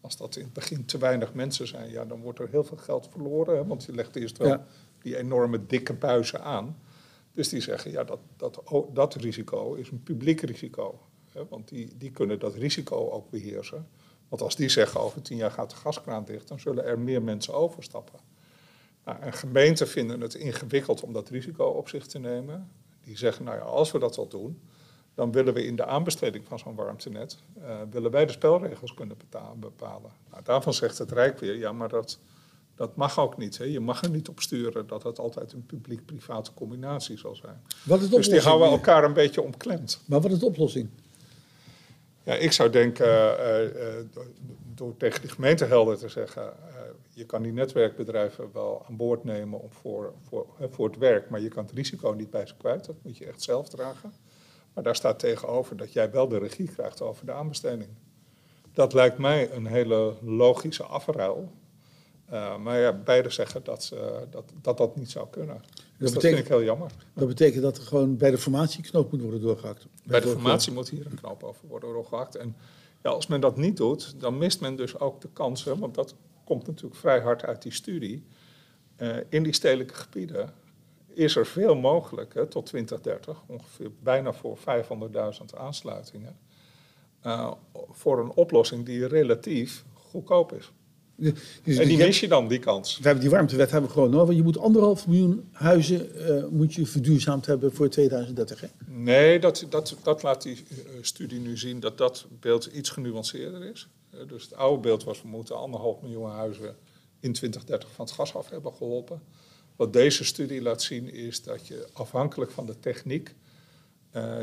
Als 0.00 0.16
dat 0.16 0.36
in 0.36 0.44
het 0.44 0.52
begin 0.52 0.84
te 0.84 0.98
weinig 0.98 1.34
mensen 1.34 1.66
zijn, 1.66 1.90
ja, 1.90 2.04
dan 2.04 2.20
wordt 2.20 2.38
er 2.38 2.48
heel 2.48 2.64
veel 2.64 2.76
geld 2.76 3.08
verloren. 3.10 3.56
Hè, 3.56 3.66
want 3.66 3.84
je 3.84 3.94
legt 3.94 4.16
eerst 4.16 4.38
wel 4.38 4.48
Ja. 4.48 4.66
die 5.02 5.16
enorme 5.16 5.66
dikke 5.66 5.94
buizen 5.94 6.42
aan. 6.42 6.76
Dus 7.32 7.48
die 7.48 7.60
zeggen, 7.60 7.90
ja, 7.90 8.04
dat, 8.04 8.18
dat, 8.36 8.62
dat 8.92 9.14
risico 9.14 9.74
is 9.74 9.90
een 9.90 10.02
publiek 10.02 10.40
risico. 10.40 11.00
Hè, 11.32 11.46
want 11.48 11.68
die, 11.68 11.96
die 11.96 12.10
kunnen 12.10 12.38
dat 12.38 12.54
risico 12.54 13.10
ook 13.10 13.30
beheersen. 13.30 13.86
Want 14.28 14.42
als 14.42 14.56
die 14.56 14.68
zeggen, 14.68 15.00
over 15.00 15.22
tien 15.22 15.36
jaar 15.36 15.50
gaat 15.50 15.70
de 15.70 15.76
gaskraan 15.76 16.24
dicht, 16.24 16.48
dan 16.48 16.60
zullen 16.60 16.84
er 16.84 16.98
meer 16.98 17.22
mensen 17.22 17.54
overstappen. 17.54 18.18
Nou, 19.04 19.20
en 19.20 19.32
gemeenten 19.32 19.88
vinden 19.88 20.20
het 20.20 20.34
ingewikkeld 20.34 21.02
om 21.02 21.12
dat 21.12 21.28
risico 21.28 21.64
op 21.64 21.88
zich 21.88 22.06
te 22.06 22.18
nemen. 22.18 22.70
Die 23.04 23.16
zeggen, 23.16 23.44
nou 23.44 23.56
ja, 23.56 23.62
als 23.62 23.92
we 23.92 23.98
dat 23.98 24.18
al 24.18 24.28
doen, 24.28 24.60
dan 25.14 25.32
willen 25.32 25.54
we 25.54 25.64
in 25.64 25.76
de 25.76 25.84
aanbesteding 25.84 26.46
van 26.46 26.58
zo'n 26.58 26.74
warmtenet, 26.74 27.38
eh, 27.60 27.76
willen 27.90 28.10
wij 28.10 28.26
de 28.26 28.32
spelregels 28.32 28.94
kunnen 28.94 29.16
bepalen. 29.56 30.10
Nou, 30.30 30.42
daarvan 30.44 30.74
zegt 30.74 30.98
het 30.98 31.12
Rijk 31.12 31.38
weer, 31.38 31.56
ja, 31.56 31.72
maar 31.72 31.88
dat, 31.88 32.18
dat 32.74 32.96
mag 32.96 33.18
ook 33.18 33.36
niet. 33.36 33.58
Hè. 33.58 33.64
Je 33.64 33.80
mag 33.80 34.02
er 34.02 34.10
niet 34.10 34.28
op 34.28 34.40
sturen 34.40 34.86
dat 34.86 35.02
het 35.02 35.18
altijd 35.18 35.52
een 35.52 35.66
publiek-private 35.66 36.54
combinatie 36.54 37.18
zal 37.18 37.34
zijn. 37.34 37.62
Wat 37.82 38.00
is 38.00 38.08
de 38.08 38.16
Dus 38.16 38.28
die 38.28 38.40
houden 38.40 38.68
elkaar 38.68 39.04
een 39.04 39.12
beetje 39.12 39.42
omklemd. 39.42 40.00
Maar 40.06 40.20
wat 40.20 40.30
is 40.30 40.38
de 40.38 40.46
oplossing? 40.46 40.88
Ja, 42.28 42.34
ik 42.34 42.52
zou 42.52 42.70
denken, 42.70 43.38
eh, 43.38 43.64
eh, 43.64 44.04
door, 44.12 44.26
door 44.74 44.96
tegen 44.96 45.22
de 45.22 45.28
gemeente 45.28 45.64
helder 45.64 45.98
te 45.98 46.08
zeggen, 46.08 46.42
eh, 46.42 46.80
je 47.10 47.24
kan 47.24 47.42
die 47.42 47.52
netwerkbedrijven 47.52 48.52
wel 48.52 48.84
aan 48.88 48.96
boord 48.96 49.24
nemen 49.24 49.60
om 49.60 49.70
voor, 49.72 50.12
voor, 50.22 50.46
voor 50.70 50.86
het 50.86 50.98
werk, 50.98 51.30
maar 51.30 51.40
je 51.40 51.48
kan 51.48 51.64
het 51.64 51.72
risico 51.72 52.10
niet 52.10 52.30
bij 52.30 52.46
ze 52.46 52.56
kwijt, 52.56 52.84
dat 52.84 52.96
moet 53.02 53.18
je 53.18 53.26
echt 53.26 53.42
zelf 53.42 53.68
dragen. 53.68 54.12
Maar 54.74 54.84
daar 54.84 54.96
staat 54.96 55.18
tegenover 55.18 55.76
dat 55.76 55.92
jij 55.92 56.10
wel 56.10 56.28
de 56.28 56.38
regie 56.38 56.70
krijgt 56.70 57.00
over 57.00 57.26
de 57.26 57.32
aanbesteding. 57.32 57.90
Dat 58.72 58.92
lijkt 58.92 59.18
mij 59.18 59.52
een 59.52 59.66
hele 59.66 60.14
logische 60.20 60.84
afruil. 60.84 61.52
Eh, 62.28 62.56
maar 62.58 62.78
ja, 62.78 62.92
beide 62.92 63.30
zeggen 63.30 63.64
dat, 63.64 63.90
eh, 63.94 64.16
dat, 64.30 64.52
dat 64.62 64.78
dat 64.78 64.96
niet 64.96 65.10
zou 65.10 65.26
kunnen. 65.30 65.56
Dus 65.56 65.66
dat, 65.78 65.98
betekent- 65.98 66.22
vind 66.22 66.38
ik 66.38 66.48
heel 66.48 66.62
jammer. 66.62 66.90
Dat 67.14 67.28
betekent 67.28 67.62
dat 67.62 67.76
er 67.76 67.82
gewoon 67.82 68.16
bij 68.16 68.30
de 68.30 68.38
formatie 68.38 68.82
knoop 68.82 69.12
moet 69.12 69.20
worden 69.20 69.40
doorgehakt. 69.40 69.86
Bij 70.04 70.20
de 70.20 70.28
formatie 70.28 70.72
moet 70.72 70.88
hier 70.88 71.06
een 71.06 71.14
knoop 71.20 71.42
over 71.42 71.68
worden 71.68 71.92
doorgehakt. 71.92 72.36
En 72.36 72.56
ja, 73.02 73.10
als 73.10 73.26
men 73.26 73.40
dat 73.40 73.56
niet 73.56 73.76
doet, 73.76 74.20
dan 74.20 74.38
mist 74.38 74.60
men 74.60 74.76
dus 74.76 74.98
ook 74.98 75.20
de 75.20 75.28
kansen, 75.32 75.78
want 75.78 75.94
dat 75.94 76.14
komt 76.44 76.66
natuurlijk 76.66 76.96
vrij 77.00 77.20
hard 77.20 77.44
uit 77.44 77.62
die 77.62 77.72
studie. 77.72 78.24
Eh, 78.96 79.16
in 79.28 79.42
die 79.42 79.52
stedelijke 79.52 79.94
gebieden 79.94 80.52
is 81.08 81.36
er 81.36 81.46
veel 81.46 81.74
mogelijk 81.76 82.34
hè, 82.34 82.46
tot 82.46 82.66
2030, 82.66 83.42
ongeveer 83.46 83.90
bijna 84.02 84.32
voor 84.32 84.58
500.000 84.58 85.56
aansluitingen, 85.56 86.38
eh, 87.20 87.52
voor 87.90 88.18
een 88.20 88.30
oplossing 88.30 88.84
die 88.86 89.06
relatief 89.06 89.84
goedkoop 89.94 90.52
is. 90.52 90.72
Dus 91.18 91.76
En 91.78 91.88
die 91.88 91.96
mis 91.96 92.20
je 92.20 92.28
dan, 92.28 92.48
die 92.48 92.58
kans. 92.58 92.96
we 92.98 93.02
hebben 93.02 93.20
die 93.22 93.30
warmtewet 93.30 93.70
hebben 93.70 93.88
we 93.88 93.94
gewoon 93.96 94.10
nodig. 94.10 94.36
Je 94.36 94.42
moet 94.42 94.58
anderhalf 94.58 95.06
miljoen 95.06 95.48
huizen 95.52 96.14
eh, 96.26 96.44
moet 96.50 96.74
je 96.74 96.86
verduurzaamd 96.86 97.46
hebben 97.46 97.72
voor 97.72 97.88
2030. 97.88 98.60
Hè? 98.60 98.66
Nee, 98.86 99.38
dat, 99.40 99.66
dat, 99.68 99.96
dat 100.02 100.22
laat 100.22 100.42
die 100.42 100.54
eh, 100.70 100.76
studie 101.00 101.40
nu 101.40 101.56
zien 101.56 101.80
dat 101.80 101.98
dat 101.98 102.26
beeld 102.40 102.66
iets 102.66 102.90
genuanceerder 102.90 103.64
is. 103.64 103.88
Eh, 104.10 104.20
dus 104.28 104.42
het 104.42 104.54
oude 104.54 104.80
beeld 104.80 105.04
was, 105.04 105.22
we 105.22 105.28
moeten 105.28 105.56
anderhalf 105.56 106.00
miljoen 106.02 106.30
huizen 106.30 106.76
in 107.20 107.32
2030 107.32 107.90
van 107.94 108.04
het 108.04 108.14
gas 108.14 108.34
af 108.34 108.50
hebben 108.50 108.72
geholpen. 108.74 109.22
Wat 109.76 109.92
deze 109.92 110.24
studie 110.24 110.62
laat 110.62 110.82
zien 110.82 111.12
is 111.12 111.42
dat 111.42 111.66
je 111.66 111.86
afhankelijk 111.92 112.50
van 112.50 112.66
de 112.66 112.80
techniek 112.80 113.34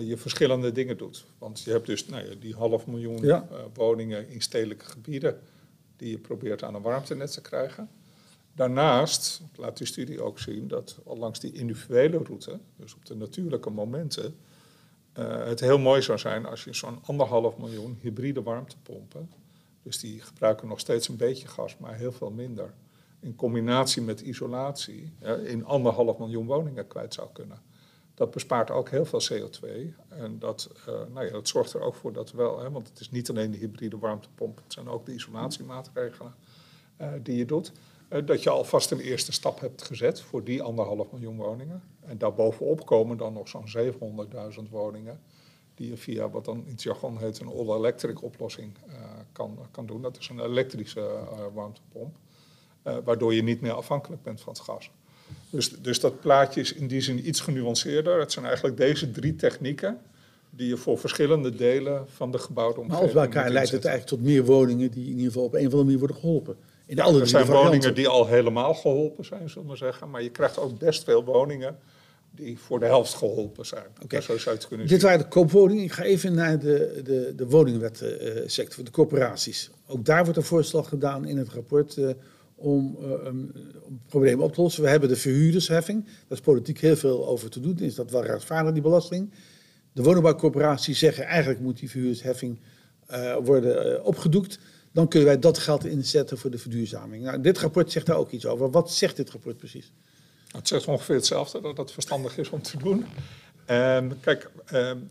je 0.02 0.18
verschillende 0.18 0.72
dingen 0.72 0.98
doet. 0.98 1.26
Want 1.38 1.62
je 1.62 1.72
hebt 1.72 1.86
dus 1.86 2.06
nou 2.06 2.30
ja, 2.30 2.36
die 2.40 2.54
half 2.56 2.88
miljoen 2.88 3.22
Ja. 3.22 3.48
woningen 3.74 4.30
in 4.30 4.42
stedelijke 4.42 4.86
gebieden 4.86 5.40
die 5.96 6.10
je 6.10 6.18
probeert 6.18 6.64
aan 6.64 6.76
een 6.76 6.82
warmtenet 6.82 7.32
te 7.32 7.42
krijgen. 7.42 7.90
Daarnaast 8.54 9.42
laat 9.56 9.78
die 9.78 9.88
studie 9.88 10.22
ook 10.22 10.40
zien 10.40 10.68
dat 10.68 11.00
langs 11.06 11.40
die 11.40 11.52
individuele 11.52 12.18
route, 12.18 12.60
dus 12.76 12.96
op 12.96 13.06
de 13.06 13.16
natuurlijke 13.16 13.70
momenten, 13.70 14.36
eh, 15.14 15.46
het 15.46 15.60
heel 15.60 15.80
mooi 15.80 16.02
zou 16.02 16.18
zijn 16.18 16.46
als 16.46 16.64
je 16.64 16.74
zo'n 16.74 17.00
anderhalf 17.06 17.58
miljoen 17.58 17.98
hybride 18.02 18.44
warmtepompen, 18.44 19.32
dus 19.84 20.00
die 20.00 20.22
gebruiken 20.22 20.68
nog 20.68 20.80
steeds 20.80 21.08
een 21.08 21.18
beetje 21.18 21.48
gas, 21.48 21.78
maar 21.78 21.96
heel 21.96 22.12
veel 22.12 22.32
minder, 22.32 22.74
in 23.20 23.36
combinatie 23.36 24.02
met 24.02 24.22
isolatie, 24.22 25.14
eh, 25.20 25.46
in 25.46 25.66
anderhalf 25.66 26.18
miljoen 26.18 26.46
woningen 26.46 26.88
kwijt 26.88 27.14
zou 27.14 27.28
kunnen. 27.34 27.58
Dat 28.16 28.32
bespaart 28.32 28.72
ook 28.72 28.90
heel 28.90 29.06
veel 29.06 29.22
CO2 29.32 29.68
en 30.08 30.40
dat, 30.40 30.70
eh, 30.88 30.94
nou 31.14 31.26
ja, 31.26 31.32
dat 31.32 31.48
zorgt 31.48 31.74
er 31.74 31.82
ook 31.82 31.96
voor 31.96 32.14
dat 32.14 32.32
wel, 32.32 32.60
hè, 32.60 32.72
want 32.72 32.88
het 32.88 33.00
is 33.00 33.12
niet 33.12 33.30
alleen 33.30 33.52
de 33.52 33.58
hybride 33.58 33.98
warmtepomp, 33.98 34.58
het 34.64 34.74
zijn 34.74 34.90
ook 34.90 35.06
de 35.06 35.14
isolatiemaatregelen 35.14 36.34
eh, 36.98 37.12
die 37.24 37.38
je 37.38 37.46
doet. 37.46 37.72
eh, 38.08 38.26
dat 38.26 38.44
je 38.44 38.50
alvast 38.50 38.92
een 38.92 39.00
eerste 39.00 39.32
stap 39.32 39.60
hebt 39.60 39.84
gezet 39.84 40.22
voor 40.22 40.44
die 40.44 40.62
anderhalf 40.62 41.12
miljoen 41.12 41.38
woningen. 41.38 41.84
En 42.00 42.18
daarbovenop 42.18 42.86
komen 42.86 43.18
dan 43.18 43.34
nog 43.34 43.48
zo'n 43.48 43.68
700.000 43.68 44.70
woningen 44.70 45.20
die 45.76 45.90
je 45.90 45.98
via 45.98 46.30
wat 46.30 46.46
dan 46.46 46.64
in 46.66 46.72
het 46.72 46.84
jargon 46.84 47.18
heet 47.18 47.40
een 47.40 47.48
all-electric 47.48 48.24
oplossing 48.24 48.78
kan, 49.32 49.60
kan 49.72 49.86
doen. 49.86 50.02
Dat 50.02 50.18
is 50.18 50.30
een 50.30 50.40
elektrische 50.40 51.20
warmtepomp, 51.54 52.16
waardoor 52.82 53.34
je 53.34 53.44
niet 53.44 53.62
meer 53.62 53.74
afhankelijk 53.74 54.24
bent 54.24 54.42
van 54.42 54.54
het 54.54 54.62
gas. 54.62 54.92
Dus, 55.50 55.72
dus 55.82 56.00
dat 56.00 56.20
plaatje 56.20 56.62
is 56.62 56.74
in 56.74 56.88
die 56.88 57.02
zin 57.02 57.28
iets 57.28 57.40
genuanceerder. 57.40 58.20
Het 58.20 58.32
zijn 58.32 58.46
eigenlijk 58.46 58.78
deze 58.78 59.12
drie 59.12 59.36
technieken 59.36 59.98
die 60.50 60.68
je 60.68 60.78
voor 60.78 60.98
verschillende 60.98 61.56
delen 61.56 62.06
van 62.10 62.32
de 62.32 62.38
gebouwde 62.38 62.80
omgeving. 62.80 62.92
Maar 62.92 63.02
als 63.02 63.14
bij 63.14 63.24
elkaar 63.24 63.50
leidt 63.50 63.72
het 63.72 63.86
eigenlijk 63.86 64.16
tot 64.16 64.32
meer 64.32 64.46
woningen 64.46 64.92
die 64.92 65.04
in 65.04 65.12
ieder 65.12 65.26
geval 65.26 65.44
op 65.44 65.54
een 65.54 65.60
of 65.60 65.66
andere 65.66 65.84
manier 65.84 66.00
worden 66.00 66.18
geholpen. 66.18 66.56
In 66.86 66.96
ja, 66.96 67.08
er 67.08 67.28
zijn 67.28 67.46
woningen 67.46 67.96
die 67.96 68.08
al 68.08 68.28
helemaal 68.28 68.74
geholpen 68.74 69.26
zijn, 69.26 69.50
zullen 69.50 69.62
we 69.62 69.68
maar 69.68 69.78
zeggen. 69.78 70.10
Maar 70.10 70.24
je 70.24 70.30
krijgt 70.30 70.60
ook 70.60 70.80
best 70.80 71.04
veel 71.04 71.24
woningen 71.24 71.78
die 72.32 72.60
voor 72.60 72.80
de 72.80 72.86
helft 72.86 73.14
geholpen 73.14 73.66
zijn. 73.66 73.86
Okay. 74.04 74.22
Zo 74.22 74.38
zou 74.38 74.56
het 74.56 74.68
kunnen 74.68 74.88
Dit 74.88 75.02
waren 75.02 75.20
de 75.20 75.28
koopwoningen. 75.28 75.84
Ik 75.84 75.92
ga 75.92 76.04
even 76.04 76.34
naar 76.34 76.60
de, 76.60 77.02
de, 77.04 77.34
de 77.36 77.48
woningwetsector, 77.48 78.84
de 78.84 78.92
corporaties. 78.92 79.70
Ook 79.88 80.06
daar 80.06 80.24
wordt 80.24 80.38
een 80.38 80.46
voorstel 80.46 80.84
gedaan 80.84 81.26
in 81.26 81.38
het 81.38 81.50
rapport 81.50 81.96
uh, 81.96 82.10
om, 82.56 82.98
um, 83.26 83.52
om 83.82 84.02
problemen 84.08 84.46
op 84.46 84.54
te 84.54 84.62
lossen. 84.62 84.84
We 84.84 84.90
hebben 84.90 85.10
de 85.10 85.16
verhuurdersheffing. 85.16 86.04
Daar 86.04 86.38
is 86.38 86.40
politiek 86.40 86.80
heel 86.80 86.96
veel 86.96 87.28
over 87.28 87.50
te 87.50 87.60
doen. 87.60 87.80
Is 87.80 87.96
dat 87.96 88.12
wel 88.12 88.24
rechtvaardig, 88.24 88.74
die 88.74 88.82
belasting? 88.82 89.32
De 89.94 90.04
woningbouwcorporaties 90.04 91.00
zeggen 91.00 91.26
eigenlijk 91.26 91.60
moet 91.60 91.80
die 91.80 91.90
verhuurdersheffing 91.90 92.60
uh, 93.12 93.36
worden 93.36 94.04
opgedoekt 94.06 94.60
dan 94.96 95.08
kunnen 95.08 95.28
wij 95.28 95.40
dat 95.40 95.58
geld 95.58 95.86
inzetten 95.86 96.38
voor 96.38 96.52
de 96.52 96.58
verduurzaming. 96.58 97.24
Nou, 97.24 97.42
dit 97.42 97.58
rapport 97.58 97.92
zegt 97.92 98.06
daar 98.06 98.18
ook 98.18 98.32
iets 98.32 98.46
over. 98.46 98.72
Wat 98.72 98.92
zegt 98.92 99.16
dit 99.16 99.30
rapport 99.30 99.58
precies? 99.58 99.92
Het 100.52 100.68
zegt 100.68 100.88
ongeveer 100.88 101.16
hetzelfde, 101.16 101.62
dat 101.62 101.78
het 101.78 101.92
verstandig 101.92 102.38
is 102.38 102.50
om 102.50 102.62
te 102.62 102.78
doen. 102.78 103.06
Um, 103.70 104.20
kijk, 104.20 104.52
um, 104.74 105.08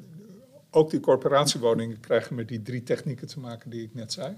ook 0.70 0.90
die 0.90 1.00
corporatiewoningen 1.00 2.00
krijgen 2.00 2.34
met 2.34 2.48
die 2.48 2.62
drie 2.62 2.82
technieken 2.82 3.26
te 3.26 3.40
maken 3.40 3.70
die 3.70 3.82
ik 3.82 3.94
net 3.94 4.12
zei. 4.12 4.34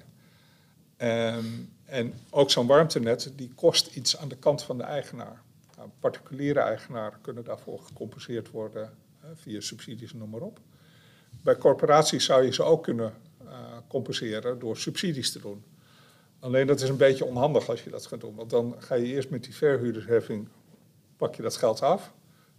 Um, 1.02 1.72
en 1.85 2.14
ook 2.30 2.50
zo'n 2.50 2.66
warmtenet, 2.66 3.32
die 3.37 3.52
kost 3.54 3.96
iets 3.96 4.16
aan 4.16 4.28
de 4.28 4.37
kant 4.37 4.62
van 4.62 4.78
de 4.78 4.85
eigenaar. 4.85 5.42
Nou, 5.76 5.88
particuliere 6.00 6.61
eigenaren 6.61 7.20
kunnen 7.20 7.44
daarvoor 7.44 7.80
gecompenseerd 7.80 8.50
worden 8.50 8.94
uh, 9.24 9.30
via 9.35 9.61
subsidies 9.61 10.12
en 10.12 10.18
noem 10.18 10.30
maar 10.30 10.40
op. 10.40 10.61
Bij 11.42 11.56
corporaties 11.56 12.24
zou 12.24 12.44
je 12.44 12.52
ze 12.52 12.62
ook 12.62 12.82
kunnen 12.82 13.12
compenseren 13.88 14.59
door 14.59 14.76
subsidies 14.76 15.32
te 15.32 15.40
doen. 15.40 15.64
Alleen 16.40 16.66
dat 16.66 16.80
is 16.80 16.88
een 16.88 16.96
beetje 16.96 17.24
onhandig 17.24 17.68
als 17.68 17.85
je 17.85 17.90
dat 17.90 18.06
gaat 18.06 18.20
doen. 18.20 18.35
Want 18.35 18.50
dan 18.50 18.74
ga 18.78 18.94
je 18.94 19.06
eerst 19.06 19.30
met 19.30 19.44
die 19.44 19.54
verhuurdersheffing, 19.54 20.48
pak 21.16 21.35
je 21.35 21.42
dat 21.42 21.56
geld 21.56 21.82
af. 21.82 22.12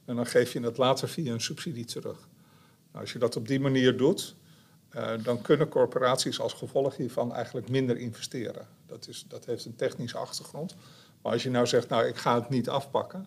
En 0.05 0.15
dan 0.15 0.25
geef 0.25 0.53
je 0.53 0.59
het 0.59 0.77
later 0.77 1.07
via 1.09 1.33
een 1.33 1.41
subsidie 1.41 1.85
terug. 1.85 2.27
Nou, 2.91 3.03
als 3.03 3.13
je 3.13 3.19
dat 3.19 3.35
op 3.35 3.47
die 3.47 3.59
manier 3.59 3.97
doet, 3.97 4.35
uh, 4.97 5.23
dan 5.23 5.41
kunnen 5.41 5.69
corporaties 5.69 6.39
als 6.39 6.53
gevolg 6.53 6.95
hiervan 6.95 7.33
eigenlijk 7.33 7.69
minder 7.69 7.97
investeren. 7.97 8.67
Dat, 8.85 9.07
is, 9.07 9.25
dat 9.27 9.45
heeft 9.45 9.65
een 9.65 9.75
technische 9.75 10.17
achtergrond. 10.17 10.75
Maar 11.21 11.31
als 11.31 11.43
je 11.43 11.49
nou 11.49 11.67
zegt, 11.67 11.89
nou 11.89 12.05
ik 12.07 12.15
ga 12.15 12.35
het 12.35 12.49
niet 12.49 12.69
afpakken, 12.69 13.25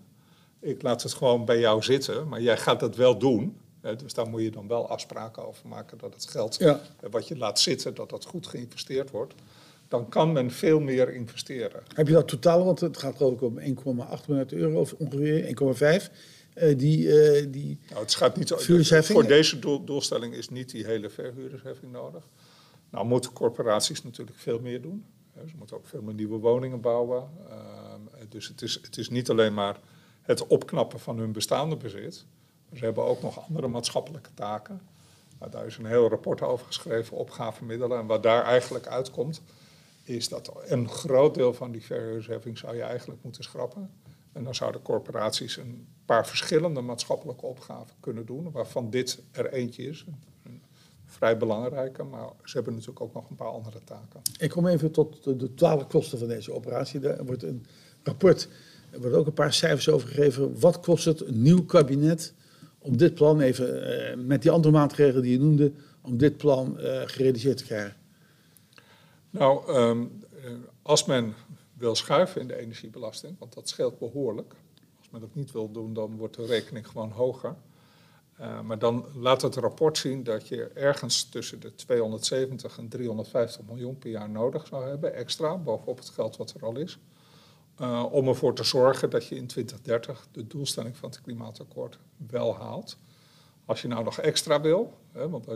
ik 0.61 0.83
laat 0.83 1.03
het 1.03 1.13
gewoon 1.13 1.45
bij 1.45 1.59
jou 1.59 1.83
zitten, 1.83 2.29
maar 2.29 2.41
jij 2.41 2.57
gaat 2.57 2.81
dat 2.81 2.97
wel 2.97 3.19
doen, 3.19 3.57
dus 3.81 4.15
daar 4.15 4.29
moet 4.29 4.43
je 4.43 4.51
dan 4.51 4.69
wel 4.69 4.89
afspraken 4.89 5.47
over 5.47 5.69
maken 5.69 5.99
dat 5.99 6.15
het 6.15 6.31
geld 6.31 6.57
ja. 6.59 6.81
wat 7.11 7.29
je 7.29 7.37
laat 7.37 7.61
zitten, 7.61 7.95
dat 7.95 8.11
dat 8.11 8.25
goed 8.25 8.47
geïnvesteerd 8.47 9.11
wordt. 9.11 9.35
Dan 9.89 10.09
kan 10.09 10.33
men 10.33 10.51
veel 10.51 10.81
meer 10.81 11.15
investeren. 11.15 11.83
Heb 11.95 12.07
je 12.07 12.13
dat 12.13 12.29
totaal, 12.29 12.65
want 12.65 12.81
het 12.81 12.99
gaat 12.99 13.17
geloof 13.17 13.33
ik 13.33 13.43
om 13.43 13.59
1,8 13.59 14.27
miljard 14.27 14.53
euro 14.53 14.81
of 14.81 14.93
ongeveer 14.93 16.01
1,5. 16.01 16.13
Uh, 16.55 16.79
die, 16.79 17.07
uh, 17.07 17.47
die 17.53 17.79
nou, 17.89 18.01
het 18.01 18.15
gaat 18.15 18.37
niet, 18.37 18.53
voor 18.57 19.27
deze 19.27 19.59
doel, 19.59 19.85
doelstelling 19.85 20.35
is 20.35 20.49
niet 20.49 20.71
die 20.71 20.85
hele 20.85 21.11
verhuurdersheffing 21.11 21.93
nodig. 21.93 22.29
Nou 22.91 23.07
moeten 23.07 23.33
corporaties 23.33 24.03
natuurlijk 24.03 24.39
veel 24.39 24.61
meer 24.61 24.83
doen. 24.83 25.05
Ze 25.47 25.55
moeten 25.59 25.77
ook 25.77 25.87
veel 25.87 26.03
meer 26.03 26.15
nieuwe 26.15 26.39
woningen 26.39 26.81
bouwen. 26.81 27.31
Uh, 27.49 27.55
dus 28.29 28.49
het 28.49 28.63
is, 28.63 28.79
het 28.83 28.97
is 28.99 29.09
niet 29.09 29.31
alleen 29.31 29.55
maar 29.55 29.81
het 30.23 30.47
opknappen 30.47 31.01
van 31.01 31.19
hun 31.19 31.33
bestaande 31.33 31.77
bezit. 31.77 32.25
Ze 32.75 32.85
hebben 32.85 33.05
ook 33.05 33.23
nog 33.23 33.47
andere 33.47 33.69
maatschappelijke 33.69 34.31
taken. 34.35 34.81
Nou, 35.39 35.51
daar 35.51 35.67
is 35.67 35.77
een 35.77 35.87
heel 35.87 36.09
rapport 36.09 36.43
over 36.43 36.67
geschreven, 36.67 37.17
opgavemiddelen. 37.17 37.99
En 37.99 38.07
wat 38.07 38.23
daar 38.23 38.45
eigenlijk 38.45 38.87
uitkomt, 38.87 39.43
is 40.03 40.29
dat 40.29 40.53
een 40.67 40.89
groot 40.89 41.35
deel 41.35 41.55
van 41.55 41.73
die 41.73 41.85
verhuursheffing 41.85 42.59
zou 42.59 42.77
je 42.77 42.83
eigenlijk 42.83 43.23
moeten 43.23 43.45
schrappen. 43.45 43.91
En 44.33 44.45
dan 44.45 44.55
zouden 44.55 44.83
corporaties 44.83 45.57
een 45.57 45.87
paar 46.05 46.27
verschillende 46.27 46.81
maatschappelijke 46.81 47.47
opgaven 47.47 47.95
kunnen 48.01 48.27
doen, 48.27 48.51
waarvan 48.51 48.91
dit 48.91 49.23
er 49.31 49.53
eentje 49.53 49.83
is. 49.83 50.05
Een 50.43 50.63
vrij 51.05 51.37
belangrijke, 51.37 52.03
maar 52.03 52.29
ze 52.45 52.55
hebben 52.55 52.73
natuurlijk 52.73 53.01
ook 53.01 53.15
nog 53.15 53.31
een 53.31 53.37
paar 53.37 53.49
andere 53.49 53.79
taken. 53.85 54.21
Ik 54.39 54.51
kom 54.51 54.67
even 54.67 54.91
tot 54.91 55.25
de 55.25 55.37
totale 55.37 55.87
kosten 55.87 56.19
van 56.19 56.29
deze 56.29 56.53
operatie. 56.53 57.09
Er 57.09 57.25
wordt 57.25 57.43
een 57.43 57.67
rapport, 58.03 58.49
er 58.91 59.01
worden 59.01 59.19
ook 59.19 59.27
een 59.27 59.33
paar 59.33 59.53
cijfers 59.53 59.89
over 59.89 60.09
gegeven. 60.09 60.61
Wat 60.61 60.81
kost 60.81 61.05
het 61.05 61.27
een 61.27 61.43
nieuw 61.43 61.65
kabinet 61.65 62.35
om 62.79 62.97
dit 62.97 63.15
plan 63.15 63.41
even, 63.41 63.91
uh, 64.19 64.25
met 64.25 64.43
die 64.43 64.51
andere 64.51 64.75
maatregelen 64.75 65.23
die 65.23 65.33
je 65.33 65.39
noemde, 65.39 65.73
om 66.01 66.17
dit 66.17 66.37
plan 66.37 66.77
uh, 66.79 67.01
gerealiseerd 67.05 67.57
te 67.57 67.65
krijgen? 67.65 67.97
Nou, 69.31 69.73
um, 69.77 70.23
als 70.83 71.05
men 71.05 71.35
wil 71.81 71.95
schuiven 71.95 72.41
in 72.41 72.47
de 72.47 72.57
energiebelasting, 72.57 73.39
want 73.39 73.55
dat 73.55 73.69
scheelt 73.69 73.99
behoorlijk. 73.99 74.55
Als 74.99 75.11
men 75.11 75.21
dat 75.21 75.35
niet 75.35 75.53
wil 75.53 75.71
doen, 75.71 75.95
dan 75.95 76.17
wordt 76.17 76.37
de 76.37 76.47
rekening 76.47 76.87
gewoon 76.87 77.11
hoger. 77.11 77.57
Uh, 78.41 78.61
maar 78.61 78.79
dan 78.79 79.07
laat 79.15 79.43
het 79.43 79.57
rapport 79.57 79.99
zien 79.99 80.23
dat 80.23 80.49
je 80.49 80.65
ergens 80.65 81.25
tussen 81.25 81.61
de 81.61 81.75
270 81.75 82.79
en 82.79 82.89
350 82.89 83.63
miljoen 83.67 83.99
per 83.99 84.11
jaar 84.11 84.31
nodig 84.31 84.67
zou 84.67 84.89
hebben, 84.89 85.15
extra, 85.15 85.57
bovenop 85.57 85.99
het 85.99 86.09
geld 86.09 86.37
wat 86.37 86.51
er 86.51 86.65
al 86.65 86.77
is. 86.77 86.99
Uh, 87.81 88.07
om 88.11 88.29
ervoor 88.29 88.55
te 88.55 88.65
zorgen 88.65 89.11
dat 89.11 89.27
je 89.27 89.35
in 89.35 89.47
2030 89.47 90.27
de 90.33 90.47
doelstelling 90.47 90.97
van 90.97 91.11
het 91.11 91.21
klimaatakkoord 91.21 91.99
wel 92.17 92.57
haalt. 92.57 92.97
Als 93.71 93.83
je 93.83 93.89
nou 93.89 94.05
nog 94.05 94.21
extra 94.21 94.61
wil, 94.61 94.93
hè, 95.13 95.29
want 95.29 95.47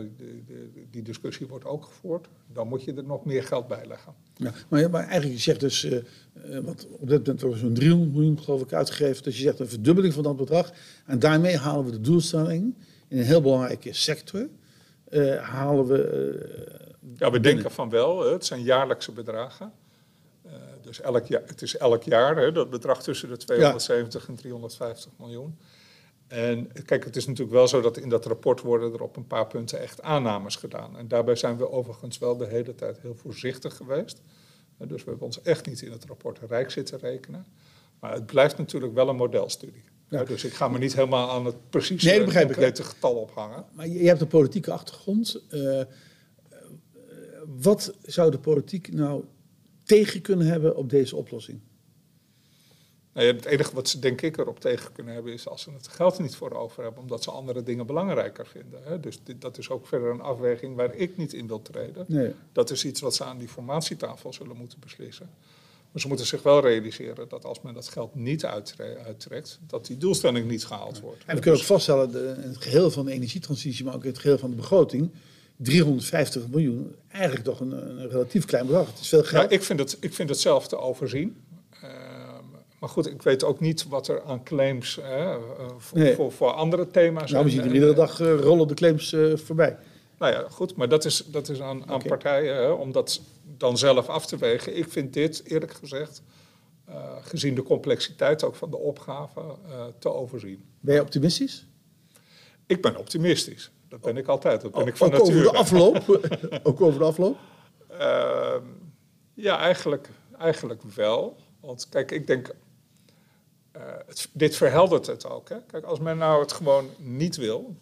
die, 0.91 1.01
discussie 1.01 1.47
wordt 1.47 1.65
ook 1.65 1.83
gevoerd, 1.85 2.27
dan 2.53 2.67
moet 2.67 2.83
je 2.83 2.93
er 2.93 3.03
nog 3.03 3.25
meer 3.25 3.43
geld 3.43 3.67
bij 3.67 3.85
leggen. 3.87 4.13
Ja, 4.35 4.53
maar, 4.67 4.89
maar 4.89 5.03
eigenlijk, 5.03 5.33
je 5.33 5.41
zegt 5.41 5.59
dus, 5.59 5.83
uh, 5.83 5.99
wat 6.63 6.87
op 6.91 7.07
dit 7.07 7.17
moment 7.17 7.41
wordt 7.41 7.59
zo'n 7.59 7.73
300 7.73 8.13
miljoen 8.13 8.39
geloof 8.39 8.61
ik 8.61 8.73
uitgegeven, 8.73 9.23
dus 9.23 9.37
je 9.37 9.43
zegt 9.43 9.59
een 9.59 9.67
verdubbeling 9.67 10.13
van 10.13 10.23
dat 10.23 10.37
bedrag. 10.37 10.71
En 11.05 11.19
daarmee 11.19 11.57
halen 11.57 11.85
we 11.85 11.91
de 11.91 12.01
doelstelling 12.01 12.75
in 13.07 13.17
een 13.17 13.25
heel 13.25 13.41
belangrijke 13.41 13.93
sector, 13.93 14.47
uh, 15.09 15.35
halen 15.35 15.85
we... 15.85 16.89
ja, 17.17 17.31
we 17.31 17.39
denken 17.39 17.71
van 17.71 17.89
wel, 17.89 18.31
het 18.31 18.45
zijn 18.45 18.61
jaarlijkse 18.61 19.11
bedragen. 19.11 19.71
Dus 20.81 21.01
elk 21.01 21.25
jaar, 21.25 21.41
het 21.45 21.61
is 21.61 21.77
elk 21.77 22.03
jaar 22.03 22.37
hè, 22.37 22.51
dat 22.51 22.69
bedrag 22.69 23.03
tussen 23.03 23.29
de 23.29 23.37
270 23.37 24.27
en 24.27 24.35
350 24.35 25.11
miljoen. 25.17 25.57
En 26.27 26.71
kijk, 26.85 27.05
het 27.05 27.15
is 27.15 27.25
natuurlijk 27.25 27.55
wel 27.55 27.67
zo 27.67 27.81
dat 27.81 27.97
in 27.97 28.09
dat 28.09 28.25
rapport 28.25 28.61
worden 28.61 28.93
er 28.93 29.01
op 29.01 29.15
een 29.15 29.27
paar 29.27 29.47
punten 29.47 29.79
echt 29.79 30.01
aannames 30.01 30.55
gedaan. 30.55 30.97
En 30.97 31.07
daarbij 31.07 31.35
zijn 31.35 31.57
we 31.57 31.69
overigens 31.69 32.17
wel 32.17 32.37
de 32.37 32.47
hele 32.47 32.75
tijd 32.75 32.99
heel 32.99 33.15
voorzichtig 33.15 33.75
geweest. 33.75 34.21
Dus 34.77 35.03
we 35.03 35.09
hebben 35.09 35.25
ons 35.25 35.41
echt 35.41 35.65
niet 35.65 35.81
in 35.81 35.91
het 35.91 36.05
rapport 36.05 36.39
rijk 36.47 36.71
zitten 36.71 36.99
rekenen. 36.99 37.45
Maar 37.99 38.13
het 38.13 38.25
blijft 38.25 38.57
natuurlijk 38.57 38.93
wel 38.93 39.09
een 39.09 39.15
modelstudie. 39.15 39.83
Ja. 40.09 40.23
Dus 40.23 40.43
ik 40.43 40.53
ga 40.53 40.67
me 40.67 40.77
niet 40.77 40.95
helemaal 40.95 41.29
aan 41.29 41.45
het 41.45 41.69
precieze 41.69 42.07
nee, 42.07 42.23
concrete 42.23 42.83
getal 42.83 43.15
ophangen. 43.15 43.65
Maar 43.71 43.87
je 43.87 44.07
hebt 44.07 44.21
een 44.21 44.27
politieke 44.27 44.71
achtergrond. 44.71 45.41
Uh, 45.51 45.81
wat 47.61 47.93
zou 48.01 48.31
de 48.31 48.39
politiek 48.39 48.93
nou 48.93 49.23
tegen 49.83 50.21
kunnen 50.21 50.47
hebben 50.47 50.75
op 50.75 50.89
deze 50.89 51.15
oplossing? 51.15 51.59
Nou 53.15 53.27
het 53.27 53.45
enige 53.45 53.75
wat 53.75 53.89
ze 53.89 53.99
denk 53.99 54.21
ik 54.21 54.37
erop 54.37 54.59
tegen 54.59 54.91
kunnen 54.91 55.13
hebben 55.13 55.33
is 55.33 55.47
als 55.47 55.61
ze 55.61 55.71
het 55.71 55.87
geld 55.87 56.19
niet 56.19 56.35
voor 56.35 56.51
over 56.51 56.83
hebben, 56.83 57.01
omdat 57.01 57.23
ze 57.23 57.31
andere 57.31 57.63
dingen 57.63 57.85
belangrijker 57.85 58.47
vinden. 58.47 58.79
Hè? 58.83 58.99
Dus 58.99 59.19
dit, 59.23 59.41
dat 59.41 59.57
is 59.57 59.69
ook 59.69 59.87
verder 59.87 60.09
een 60.11 60.21
afweging 60.21 60.75
waar 60.75 60.95
ik 60.95 61.17
niet 61.17 61.33
in 61.33 61.47
wil 61.47 61.61
treden. 61.61 62.05
Nee. 62.07 62.33
Dat 62.51 62.69
is 62.69 62.85
iets 62.85 63.01
wat 63.01 63.15
ze 63.15 63.23
aan 63.23 63.37
die 63.37 63.47
formatietafel 63.47 64.33
zullen 64.33 64.57
moeten 64.57 64.79
beslissen. 64.79 65.29
Maar 65.91 66.01
ze 66.01 66.07
moeten 66.07 66.25
zich 66.25 66.43
wel 66.43 66.61
realiseren 66.61 67.29
dat 67.29 67.45
als 67.45 67.61
men 67.61 67.73
dat 67.73 67.87
geld 67.87 68.15
niet 68.15 68.45
uittrekt, 68.45 69.59
dat 69.67 69.85
die 69.85 69.97
doelstelling 69.97 70.47
niet 70.47 70.65
gehaald 70.65 70.99
wordt. 70.99 71.23
En 71.25 71.35
we 71.35 71.41
kunnen 71.41 71.59
ook 71.59 71.65
vaststellen, 71.65 72.11
in 72.43 72.49
het 72.49 72.57
geheel 72.57 72.91
van 72.91 73.05
de 73.05 73.11
energietransitie, 73.11 73.85
maar 73.85 73.95
ook 73.95 74.03
in 74.03 74.09
het 74.09 74.19
geheel 74.19 74.37
van 74.37 74.49
de 74.49 74.55
begroting, 74.55 75.11
350 75.55 76.47
miljoen, 76.47 76.95
eigenlijk 77.07 77.45
toch 77.45 77.59
een, 77.59 77.71
een, 77.71 78.09
relatief 78.09 78.45
klein 78.45 78.65
bedrag. 78.65 78.87
Het 78.87 78.99
is 78.99 79.07
veel 79.07 79.23
geld. 79.23 79.49
Ja, 79.49 79.57
ik, 79.57 79.63
vind 79.63 79.79
het, 79.79 79.97
ik 79.99 80.13
vind 80.13 80.29
het 80.29 80.39
zelf 80.39 80.67
te 80.67 80.77
overzien. 80.77 81.37
Maar 82.79 82.89
goed, 82.89 83.07
ik 83.07 83.21
weet 83.21 83.43
ook 83.43 83.59
niet 83.59 83.87
wat 83.87 84.07
er 84.07 84.23
aan 84.23 84.43
claims 84.43 84.97
uh, 84.97 85.35
voor, 85.77 85.97
nee. 85.97 86.15
voor, 86.15 86.31
voor, 86.31 86.51
andere 86.51 86.87
thema's 86.87 87.31
nou, 87.31 87.43
we 87.43 87.49
zien 87.49 87.61
er 87.61 87.73
iedere 87.73 87.93
dag 87.93 88.19
uh, 88.19 88.39
rollen 88.39 88.67
de 88.67 88.73
claims 88.73 89.11
uh, 89.11 89.37
voorbij. 89.37 89.77
Nou 90.17 90.33
ja, 90.33 90.45
goed, 90.49 90.75
maar 90.75 90.89
dat 90.89 91.05
is, 91.05 91.25
dat 91.27 91.49
is 91.49 91.61
aan, 91.61 91.87
aan 91.87 91.95
okay. 91.95 92.07
partijen 92.07 92.55
hè, 92.55 92.69
om 92.69 92.91
dat 92.91 93.21
dan 93.57 93.77
zelf 93.77 94.07
af 94.07 94.25
te 94.25 94.37
wegen. 94.37 94.77
Ik 94.77 94.91
vind 94.91 95.13
dit, 95.13 95.41
eerlijk 95.45 95.73
gezegd, 95.73 96.21
gezien 97.21 97.55
de 97.55 97.63
complexiteit 97.63 98.43
ook 98.43 98.55
van 98.55 98.69
de 98.71 98.77
opgave, 98.77 99.41
te 99.99 100.09
overzien. 100.09 100.63
Ben 100.79 100.95
je 100.95 101.01
optimistisch? 101.01 101.67
Ik 102.65 102.81
ben 102.81 102.97
optimistisch. 102.97 103.71
dat 103.89 104.01
ben 104.01 104.17
ik 104.17 104.27
altijd. 104.27 104.61
Dat 104.61 104.71
ben 104.71 104.87
ik 104.87 104.97
van 104.97 105.13
ook 105.13 105.21
over 105.21 105.41
de 105.41 105.51
afloop. 105.51 106.21
ook 106.63 106.81
over 106.81 106.99
de 106.99 107.05
afloop. 107.05 107.37
Ehm, 107.99 108.63
ja, 109.33 109.59
eigenlijk, 109.59 110.09
eigenlijk 110.37 110.81
wel. 110.81 111.37
Want 111.59 111.89
kijk, 111.89 112.11
ik 112.11 112.27
denk, 112.27 112.47
eh, 112.47 112.55
het, 114.05 114.29
dit 114.33 114.55
verheldert 114.55 115.05
het 115.05 115.29
ook. 115.29 115.49
Hè? 115.49 115.55
Kijk, 115.67 115.85
als 115.85 115.99
men 115.99 116.17
nou 116.17 116.41
het 116.41 116.51
gewoon 116.51 116.89
niet 116.97 117.35
wil, 117.35 117.75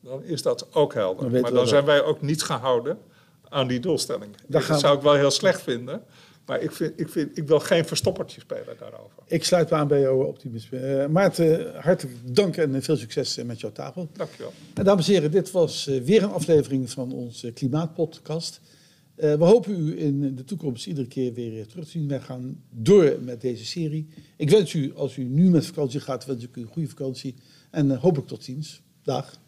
dan 0.00 0.22
is 0.22 0.42
dat 0.42 0.74
ook 0.74 0.94
helder. 0.94 1.30
Maar 1.40 1.52
dan 1.52 1.66
zijn 1.68 1.84
wij 1.84 2.02
ook 2.02 2.20
niet 2.22 2.42
gehouden 2.42 2.98
aan 3.48 3.66
die 3.68 3.80
doelstelling. 3.80 4.36
Dat 4.46 4.66
we- 4.66 4.78
zou 4.78 4.96
ik 4.96 5.02
wel 5.02 5.14
heel 5.14 5.30
slecht 5.30 5.62
vinden. 5.62 6.02
Maar 6.46 6.60
ik, 6.60 6.72
vind, 6.72 7.00
ik, 7.00 7.08
vind, 7.08 7.38
ik 7.38 7.46
wil 7.48 7.60
geen 7.60 7.84
verstoppertje 7.84 8.40
spelen 8.40 8.76
daarover. 8.78 9.22
Ik 9.26 9.44
sluit 9.44 9.70
me 9.70 9.76
aan 9.76 9.88
bij 9.88 10.00
jouw 10.00 10.22
optimisme. 10.24 10.78
Eh, 10.78 11.06
Maarten, 11.06 11.80
hartelijk 11.80 12.16
dank 12.22 12.56
en 12.56 12.82
veel 12.82 12.96
succes 12.96 13.36
eh, 13.36 13.44
met 13.44 13.60
jouw 13.60 13.72
tafel. 13.72 14.08
Dankjewel. 14.12 14.52
En 14.74 14.84
dames 14.84 15.06
en 15.06 15.12
heren, 15.12 15.30
dit 15.30 15.50
was 15.50 15.86
eh, 15.86 16.02
weer 16.02 16.22
een 16.22 16.32
aflevering 16.32 16.90
van 16.90 17.12
onze 17.12 17.52
Klimaatpodcast. 17.52 18.60
Eh, 19.14 19.34
we 19.34 19.44
hopen 19.44 19.80
u 19.80 20.00
in 20.00 20.34
de 20.34 20.44
toekomst 20.44 20.86
iedere 20.86 21.06
keer 21.06 21.32
weer 21.32 21.66
terug 21.66 21.84
te 21.84 21.90
zien. 21.90 22.08
Wij 22.08 22.20
gaan 22.20 22.62
door 22.70 23.18
met 23.22 23.40
deze 23.40 23.64
serie. 23.64 24.08
Ik 24.36 24.50
wens 24.50 24.72
u, 24.72 24.94
als 24.94 25.16
u 25.16 25.24
nu 25.24 25.50
met 25.50 25.66
vakantie 25.66 26.00
gaat, 26.00 26.26
wens 26.26 26.44
ik 26.44 26.56
u 26.56 26.60
een 26.60 26.66
goede 26.66 26.88
vakantie. 26.88 27.34
En 27.70 27.90
eh, 27.90 28.00
hopelijk 28.00 28.28
tot 28.28 28.44
ziens. 28.44 28.82
Dag. 29.02 29.42